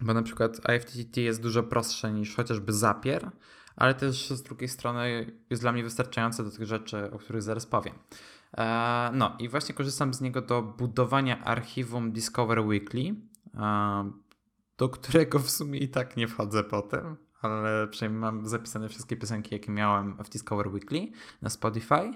[0.00, 3.30] bo na przykład IFTTT jest dużo prostsze niż chociażby Zapier,
[3.76, 7.66] ale też z drugiej strony jest dla mnie wystarczające do tych rzeczy, o których zaraz
[7.66, 7.94] powiem.
[9.12, 13.14] No i właśnie korzystam z niego do budowania archiwum Discover Weekly,
[14.78, 19.54] do którego w sumie i tak nie wchodzę potem, ale przynajmniej mam zapisane wszystkie piosenki,
[19.54, 21.08] jakie miałem w Discover Weekly
[21.42, 22.12] na Spotify.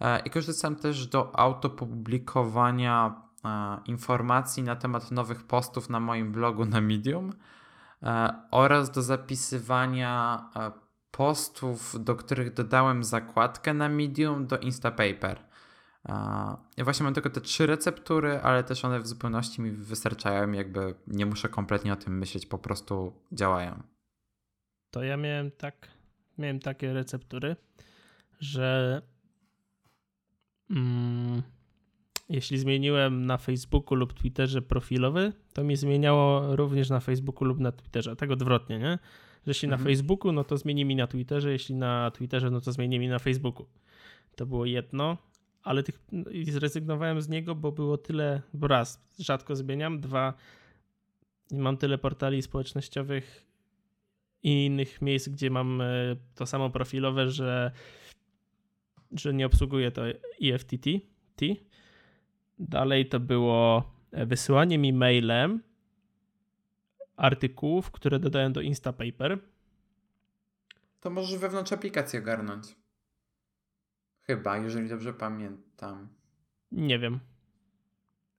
[0.00, 6.64] E, I korzystam też do autopublikowania e, informacji na temat nowych postów na moim blogu
[6.64, 7.32] na Medium
[8.02, 10.44] e, oraz do zapisywania
[11.10, 15.50] postów, do których dodałem zakładkę na Medium do Instapaper.
[16.76, 20.94] Ja właśnie mam tylko te trzy receptury, ale też one w zupełności mi wystarczają, jakby
[21.06, 23.82] nie muszę kompletnie o tym myśleć, po prostu działają.
[24.90, 25.88] To ja miałem tak,
[26.38, 27.56] miałem takie receptury,
[28.38, 29.02] że
[30.70, 31.42] mm,
[32.28, 37.72] jeśli zmieniłem na Facebooku lub Twitterze profilowy, to mi zmieniało również na Facebooku lub na
[37.72, 38.16] Twitterze.
[38.16, 38.98] Tak odwrotnie, nie?
[39.46, 39.80] Że jeśli mhm.
[39.80, 43.08] na Facebooku, no to zmieni mi na Twitterze, jeśli na Twitterze, no to zmieni mi
[43.08, 43.66] na Facebooku.
[44.36, 45.16] To było jedno,
[45.62, 46.00] ale tych,
[46.42, 50.34] zrezygnowałem z niego, bo było tyle, bo raz, rzadko zmieniam, dwa,
[51.52, 53.46] mam tyle portali społecznościowych
[54.42, 55.86] i innych miejsc, gdzie mam e,
[56.34, 57.70] to samo profilowe, że,
[59.12, 60.02] że nie obsługuję to
[60.42, 60.86] EFTT.
[62.58, 65.62] Dalej to było e, wysyłanie mi mailem
[67.16, 69.38] artykułów, które dodaję do Instapaper.
[71.00, 72.76] To możesz wewnątrz aplikacji ogarnąć.
[74.20, 76.08] Chyba, jeżeli dobrze pamiętam.
[76.72, 77.20] Nie wiem.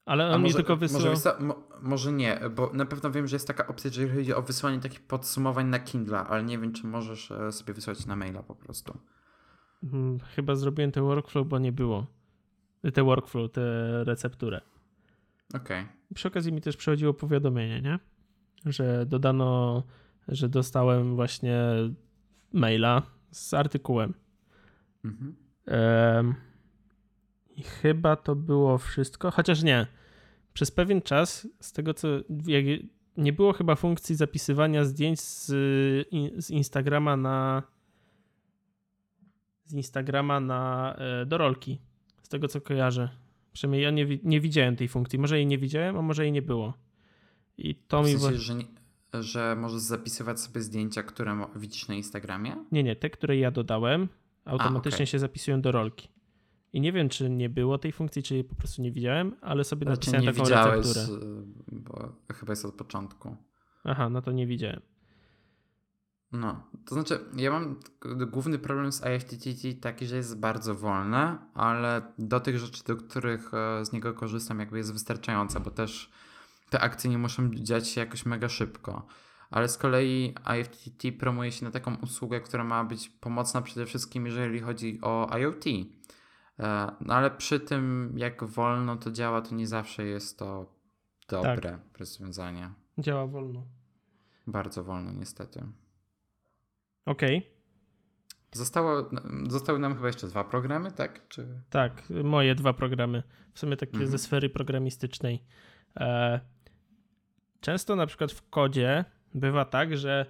[0.05, 1.13] Ale on mi tylko wysyłał...
[1.13, 4.41] Może, mo, może nie, bo na pewno wiem, że jest taka opcja, jeżeli chodzi o
[4.41, 8.43] wysyłanie takich podsumowań na Kindle, ale nie wiem, czy możesz e, sobie wysłać na maila
[8.43, 8.97] po prostu.
[9.82, 12.05] Hmm, chyba zrobiłem ten workflow, bo nie było.
[12.93, 13.63] Te workflow, te
[14.03, 14.61] recepturę.
[15.53, 15.82] Okej.
[15.82, 15.93] Okay.
[16.13, 17.99] Przy okazji mi też przychodziło powiadomienie, nie?
[18.65, 19.84] Że dodano,
[20.27, 21.59] że dostałem właśnie
[22.53, 23.01] maila
[23.32, 24.13] z artykułem.
[25.05, 25.36] Mhm.
[27.55, 29.88] I chyba to było wszystko, chociaż nie.
[30.53, 32.07] Przez pewien czas, z tego co.
[33.17, 35.45] nie było chyba funkcji zapisywania zdjęć z,
[36.45, 37.63] z Instagrama na.
[39.72, 41.80] Z Instagrama na e, do rolki.
[42.24, 43.09] Z tego co kojarzę.
[43.53, 45.19] Przynajmniej ja nie, nie widziałem tej funkcji.
[45.19, 46.74] Może jej nie widziałem, a może jej nie było.
[47.57, 48.19] I to w mi.
[48.19, 48.65] Sensie, że, nie,
[49.13, 52.55] że możesz zapisywać sobie zdjęcia, które widzisz na Instagramie?
[52.72, 52.95] Nie, nie.
[52.95, 54.09] Te, które ja dodałem,
[54.45, 55.07] automatycznie A, okay.
[55.07, 56.09] się zapisują do rolki.
[56.74, 59.63] I nie wiem, czy nie było tej funkcji, czy jej po prostu nie widziałem, ale
[59.63, 61.26] sobie znaczy napisałem nie taką widziałeś, recepturę.
[61.72, 63.36] Bo chyba jest od początku.
[63.84, 64.82] Aha, no to nie widziałem.
[66.32, 67.79] No, to znaczy, ja mam
[68.27, 73.53] główny problem z IFTTT taki, że jest bardzo wolne, ale do tych rzeczy, do których
[73.53, 76.11] e, z niego korzystam, jakby jest wystarczająca, bo też
[76.69, 79.05] te akcje nie muszą dziać się jakoś mega szybko.
[79.49, 84.25] Ale z kolei IFTTT promuje się na taką usługę, która ma być pomocna przede wszystkim,
[84.25, 85.65] jeżeli chodzi o IoT.
[86.59, 90.75] E, no ale przy tym, jak wolno to działa, to nie zawsze jest to
[91.29, 91.97] dobre tak.
[91.97, 92.71] rozwiązanie.
[92.97, 93.65] Działa wolno.
[94.47, 95.63] Bardzo wolno, niestety.
[97.06, 97.38] Okej.
[97.38, 97.52] Okay.
[98.54, 99.10] Zostało,
[99.49, 101.28] zostały nam chyba jeszcze dwa programy, tak?
[101.28, 101.47] Czy...
[101.70, 103.24] Tak, moje dwa programy.
[103.54, 104.12] W sumie takie mhm.
[104.12, 105.43] ze sfery programistycznej.
[105.99, 106.39] E,
[107.62, 110.26] często na przykład w kodzie bywa tak, że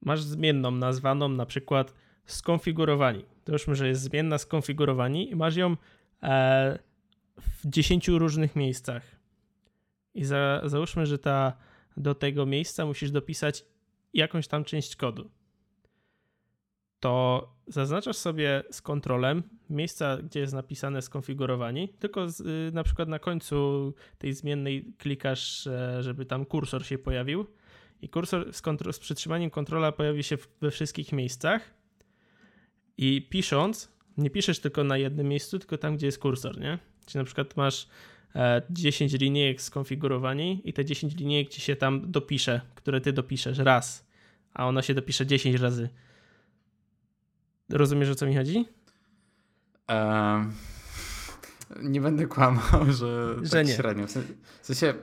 [0.00, 1.94] masz zmienną nazwaną na przykład
[2.26, 3.24] skonfigurowani.
[3.48, 5.76] Już że jest zmienna skonfigurowani i masz ją
[6.22, 6.78] e,
[7.40, 9.02] w 10 różnych miejscach.
[10.14, 11.52] I za, załóżmy, że ta,
[11.96, 13.64] do tego miejsca musisz dopisać
[14.14, 15.30] jakąś tam część kodu.
[17.00, 23.08] To zaznaczasz sobie z kontrolem miejsca, gdzie jest napisane skonfigurowani, tylko z, y, na przykład
[23.08, 27.46] na końcu tej zmiennej klikasz, e, żeby tam kursor się pojawił
[28.02, 31.74] i kursor z, kontro- z przytrzymaniem kontrola pojawi się we wszystkich miejscach
[32.98, 36.78] i pisząc, nie piszesz tylko na jednym miejscu, tylko tam, gdzie jest kursor, nie?
[37.06, 37.88] Czyli na przykład masz
[38.70, 43.58] 10 e, linijek skonfigurowani i te 10 linijek ci się tam dopisze, które ty dopiszesz
[43.58, 44.06] raz,
[44.54, 45.88] a ona się dopisze 10 razy.
[47.70, 48.68] Rozumiesz, o co mi chodzi?
[49.88, 50.52] Um,
[51.82, 53.74] nie będę kłamał, że, że tak nie.
[53.74, 54.06] średnio.
[54.62, 54.94] W sensie,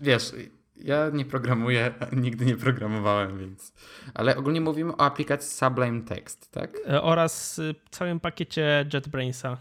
[0.00, 0.32] wiesz,
[0.76, 3.72] ja nie programuję, nigdy nie programowałem, więc.
[4.14, 6.78] Ale ogólnie mówimy o aplikacji Sublime Text, tak?
[6.88, 9.56] E, oraz y, całym pakiecie JetBrainsa,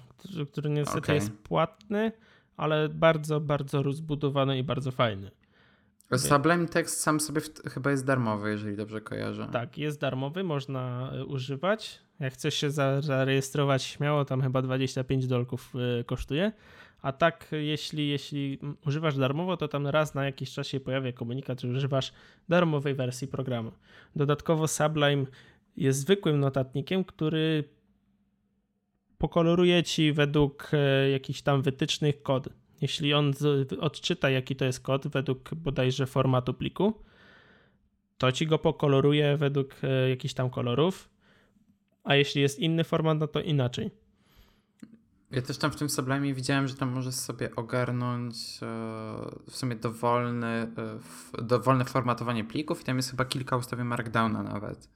[0.52, 1.16] który niestety okay.
[1.16, 2.12] jest płatny,
[2.58, 5.32] ale bardzo, bardzo rozbudowany i bardzo fajny.
[6.18, 7.42] Sublime Text sam sobie
[7.72, 9.50] chyba jest darmowy, jeżeli dobrze kojarzę.
[9.52, 12.02] Tak, jest darmowy, można y, używać.
[12.20, 16.52] Jak chcesz się zarejestrować śmiało, tam chyba 25 dolków y, kosztuje.
[17.02, 21.62] A tak, jeśli, jeśli używasz darmowo, to tam raz na jakiś czas się pojawia komunikat,
[21.62, 22.14] że używasz
[22.50, 23.72] darmowej wersji programu.
[24.16, 25.26] Dodatkowo Sublime
[25.78, 27.64] jest zwykłym notatnikiem, który
[29.18, 30.72] pokoloruje ci według
[31.12, 32.50] jakichś tam wytycznych kod.
[32.82, 33.34] Jeśli on
[33.80, 36.94] odczyta, jaki to jest kod według bodajże formatu pliku,
[38.18, 41.10] to ci go pokoloruje według e, jakichś tam kolorów,
[42.04, 43.92] a jeśli jest inny format, no to inaczej.
[45.32, 48.66] Ja też tam w tym Sublime widziałem, że tam możesz sobie ogarnąć e,
[49.50, 50.74] w sumie dowolny, e,
[51.44, 54.90] dowolne formatowanie plików i tam jest chyba kilka ustawień Markdowna nawet.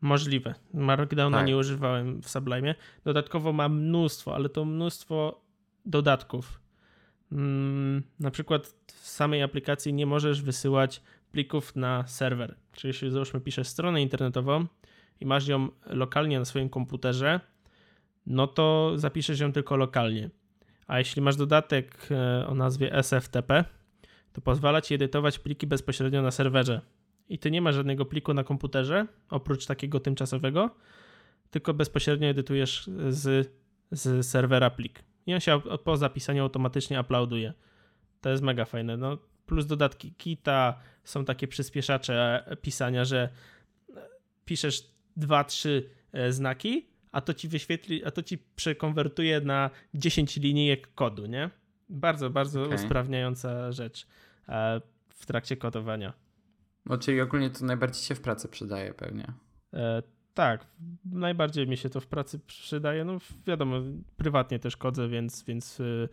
[0.00, 0.54] Możliwe.
[0.74, 1.46] Markdowna tak.
[1.46, 2.74] nie używałem w Sublime.
[3.04, 5.40] Dodatkowo mam mnóstwo, ale to mnóstwo
[5.86, 6.63] dodatków.
[7.32, 11.02] Mm, na przykład w samej aplikacji nie możesz wysyłać
[11.32, 12.54] plików na serwer.
[12.72, 14.66] Czyli jeśli załóżmy piszesz stronę internetową
[15.20, 17.40] i masz ją lokalnie na swoim komputerze,
[18.26, 20.30] no to zapiszesz ją tylko lokalnie.
[20.86, 23.64] A jeśli masz dodatek e, o nazwie SFTP,
[24.32, 26.80] to pozwala ci edytować pliki bezpośrednio na serwerze.
[27.28, 30.70] I ty nie masz żadnego pliku na komputerze, oprócz takiego tymczasowego,
[31.50, 33.52] tylko bezpośrednio edytujesz z,
[33.90, 35.04] z serwera plik.
[35.26, 37.52] I on się po zapisaniu automatycznie uploaduje.
[38.20, 38.96] To jest mega fajne.
[38.96, 43.28] No, plus dodatki Kita, są takie przyspieszacze pisania, że
[44.44, 50.36] piszesz dwa, trzy e, znaki, a to ci wyświetli, a to ci przekonwertuje na 10
[50.36, 51.50] linijek kodu, nie?
[51.88, 52.74] Bardzo, bardzo okay.
[52.74, 54.06] usprawniająca rzecz
[54.48, 56.12] e, w trakcie kodowania.
[56.86, 59.32] No, czyli ogólnie to najbardziej się w pracy przydaje pewnie.
[60.34, 60.66] Tak,
[61.04, 63.04] najbardziej mi się to w pracy przydaje.
[63.04, 63.76] No wiadomo,
[64.16, 66.08] prywatnie też kodzę, więc, więc, e,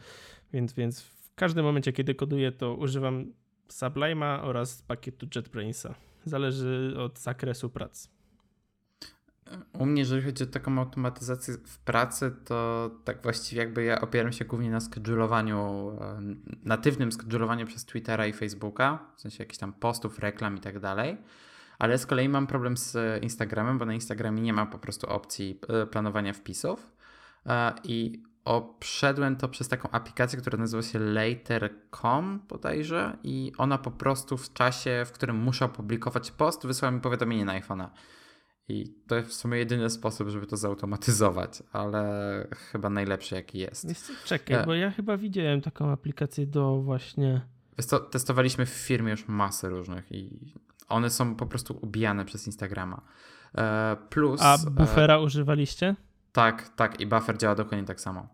[0.54, 3.34] więc, więc w każdym momencie, kiedy koduję, to używam
[3.70, 5.96] Sublime'a oraz pakietu JetBrainsa.
[6.26, 8.10] Zależy od zakresu pracy.
[9.74, 14.32] U mnie, jeżeli chodzi o taką automatyzację w pracy, to tak właściwie jakby ja opieram
[14.34, 16.22] się głównie na skedulowaniu, e,
[16.64, 21.18] natywnym skedulowaniu przez Twittera i Facebooka, w sensie jakichś tam postów, reklam i tak dalej.
[21.82, 25.60] Ale z kolei mam problem z Instagramem, bo na Instagramie nie ma po prostu opcji
[25.68, 26.92] e, planowania wpisów.
[27.46, 33.92] E, I obszedłem to przez taką aplikację, która nazywa się Later.com bodajże i ona po
[33.92, 37.88] prostu w czasie, w którym muszę opublikować post, wysłała mi powiadomienie na iPhone'a.
[38.68, 43.88] I to jest w sumie jedyny sposób, żeby to zautomatyzować, ale chyba najlepszy jaki jest.
[44.26, 44.66] czekaj, e...
[44.66, 47.42] bo ja chyba widziałem taką aplikację do właśnie...
[47.90, 50.54] To, testowaliśmy w firmie już masę różnych i
[50.92, 53.02] one są po prostu ubijane przez Instagrama.
[53.58, 54.42] E, plus...
[54.42, 55.22] A buffera e...
[55.22, 55.96] używaliście?
[56.32, 58.28] Tak, tak i buffer działa dokładnie tak samo.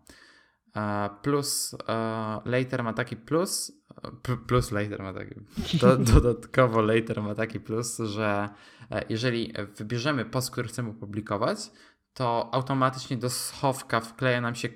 [0.76, 3.72] E, plus e, later ma taki plus,
[4.46, 5.34] plus later ma taki,
[5.80, 8.48] do, dodatkowo later ma taki plus, że
[8.90, 11.58] e, jeżeli wybierzemy post, który chcemy opublikować,
[12.14, 14.68] to automatycznie do schowka wkleja nam się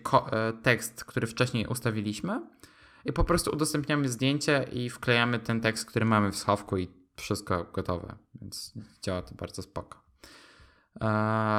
[0.62, 2.41] tekst, który wcześniej ustawiliśmy
[3.05, 7.64] i po prostu udostępniamy zdjęcie i wklejamy ten tekst, który mamy w schowku i wszystko
[7.64, 10.02] gotowe, więc działa to bardzo spoko.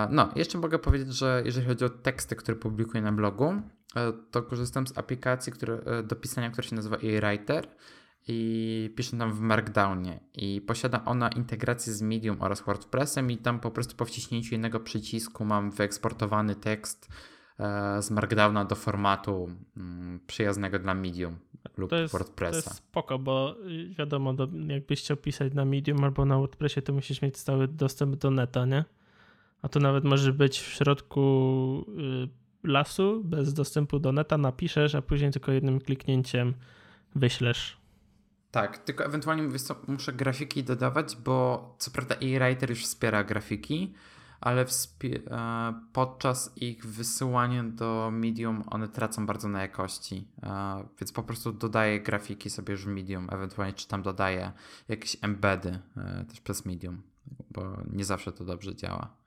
[0.09, 3.53] No, jeszcze mogę powiedzieć, że jeżeli chodzi o teksty, które publikuję na blogu,
[3.95, 7.67] e, to korzystam z aplikacji które, e, do pisania, która się nazywa e-Writer
[8.27, 13.59] i piszę tam w Markdownie i posiada ona integrację z Medium oraz WordPressem i tam
[13.59, 17.09] po prostu po wciśnięciu jednego przycisku mam wyeksportowany tekst
[17.59, 21.39] e, z Markdowna do formatu mm, przyjaznego dla Medium
[21.78, 22.61] lub to jest, WordPressa.
[22.61, 24.34] To jest spoko, bo y, wiadomo,
[24.68, 28.66] jakbyś chciał pisać na Medium albo na WordPressie, to musisz mieć stały dostęp do neta,
[28.66, 28.84] nie?
[29.64, 31.86] a to nawet może być w środku
[32.64, 36.53] y, lasu, bez dostępu do neta, napiszesz, a później tylko jednym kliknięciem
[37.16, 37.78] wyślesz.
[38.51, 39.49] Tak, tylko ewentualnie
[39.88, 43.93] muszę grafiki dodawać, bo co prawda e-writer już wspiera grafiki,
[44.43, 44.65] ale e,
[45.93, 52.01] podczas ich wysyłania do Medium one tracą bardzo na jakości, e, więc po prostu dodaję
[52.01, 54.51] grafiki sobie już w Medium, ewentualnie czy tam dodaję
[54.87, 57.01] jakieś embedy e, też przez Medium,
[57.51, 59.17] bo nie zawsze to dobrze działa.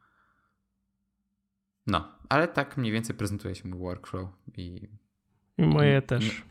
[1.86, 4.88] No, ale tak mniej więcej prezentuje się mój workflow i.
[5.58, 6.44] I moje i, też.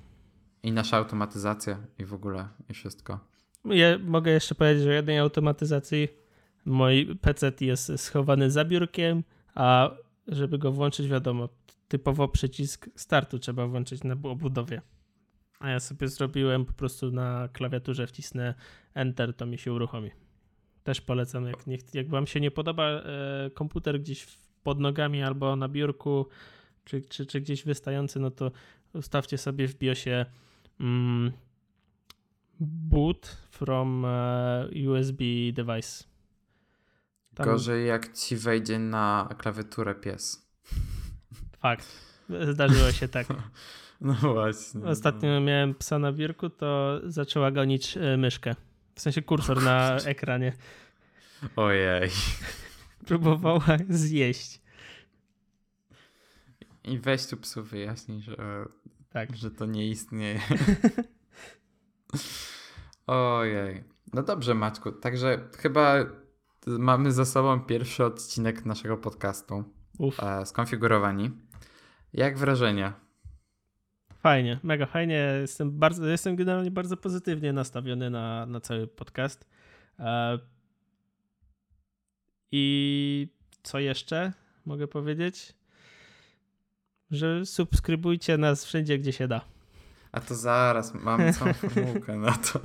[0.63, 3.20] I, I, nasza automatyzacja i w ogóle i wszystko.
[3.66, 6.24] Ja mogę jeszcze powiedzieć o jednej automatyzacji.
[6.66, 9.24] Mój PC jest schowany za biurkiem,
[9.55, 9.91] a
[10.28, 11.49] żeby go włączyć, wiadomo,
[11.88, 14.82] typowo przycisk startu trzeba włączyć na obudowie.
[15.59, 18.53] A ja sobie zrobiłem po prostu na klawiaturze wcisnę
[18.94, 20.11] Enter, to mi się uruchomi.
[20.84, 23.03] Też polecam, jak, nie, jak wam się nie podoba e,
[23.53, 24.26] komputer gdzieś
[24.64, 26.27] pod nogami albo na biurku,
[26.85, 28.52] czy, czy, czy gdzieś wystający, no to
[28.94, 30.26] ustawcie sobie w BIOSie
[30.80, 31.31] mm,
[32.60, 35.23] boot from uh, USB
[35.53, 36.15] device.
[37.36, 37.45] Tam...
[37.45, 40.49] Gorzej jak ci wejdzie na klawiaturę pies.
[41.60, 41.88] Fakt.
[42.52, 43.28] Zdarzyło się tak.
[44.02, 44.84] No właśnie.
[44.84, 45.41] Ostatnio no.
[45.41, 48.56] miałem psa na biurku, to zaczęła gonić e, myszkę.
[48.95, 50.53] W sensie kursor na ekranie.
[51.56, 52.10] Ojej
[53.07, 54.62] próbowała zjeść.
[56.84, 58.66] I weź tu psu wyjaśnij, że,
[59.10, 59.36] tak.
[59.36, 60.40] że to nie istnieje.
[63.07, 63.84] Ojej.
[64.14, 64.91] No dobrze, Maćku.
[64.91, 65.95] Także chyba
[66.68, 69.64] mamy za sobą pierwszy odcinek naszego podcastu.
[69.98, 70.24] Uf.
[70.24, 71.32] E, skonfigurowani.
[72.14, 72.94] Jak wrażenia?
[74.20, 75.38] Fajnie, mega fajnie.
[75.42, 79.48] Jestem, bardzo, jestem generalnie bardzo pozytywnie nastawiony na, na cały podcast.
[80.00, 80.40] E,
[82.52, 83.28] I
[83.64, 84.34] co jeszcze
[84.66, 85.56] mogę powiedzieć?
[87.12, 89.42] że subskrybujcie nas wszędzie, gdzie się da.
[90.16, 92.60] A to zaraz, mamy całą formułkę na to.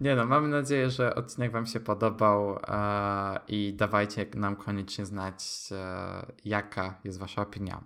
[0.00, 5.44] Nie no, mamy nadzieję, że odcinek Wam się podobał e, i dawajcie nam koniecznie znać,
[5.72, 7.80] e, jaka jest Wasza opinia.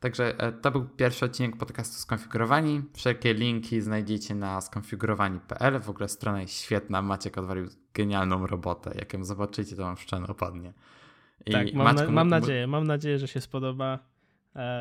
[0.00, 2.82] Także e, to był pierwszy odcinek podcastu Skonfigurowani.
[2.94, 5.80] Wszelkie linki znajdziecie na skonfigurowani.pl.
[5.80, 7.02] W ogóle strona jest świetna.
[7.02, 8.92] Maciek odwalił genialną robotę.
[8.98, 10.72] Jak ją zobaczycie, to Wam szczęście opadnie.
[11.46, 13.98] I tak, mam, Maćku, na, mam nadzieję, mam nadzieję, że się spodoba.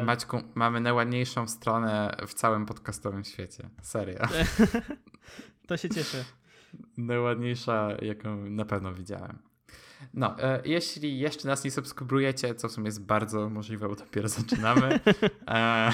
[0.04, 3.70] Maćku, mamy najładniejszą stronę w całym podcastowym świecie.
[3.82, 4.20] Serio.
[5.68, 6.26] to się cieszę.
[6.98, 9.40] Najładniejsza, jaką na pewno widziałem.
[10.14, 14.30] No, e, jeśli jeszcze nas nie subskrybujecie, co w sumie jest bardzo możliwe, bo dopiero
[14.40, 15.00] zaczynamy,
[15.48, 15.92] e,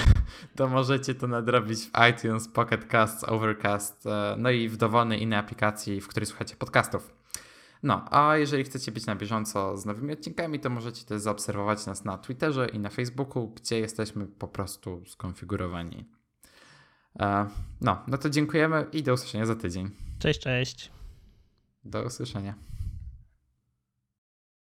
[0.56, 5.38] to możecie to nadrobić w iTunes, Pocket Casts, Overcast, e, no i w dowolnej innej
[5.38, 7.21] aplikacji, w której słuchacie podcastów.
[7.82, 12.04] No, a jeżeli chcecie być na bieżąco z nowymi odcinkami, to możecie też zaobserwować nas
[12.04, 16.08] na Twitterze i na Facebooku, gdzie jesteśmy po prostu skonfigurowani.
[17.20, 17.46] E,
[17.80, 19.90] no, no to dziękujemy i do usłyszenia za tydzień.
[20.18, 20.90] Cześć, cześć.
[21.84, 22.54] Do usłyszenia.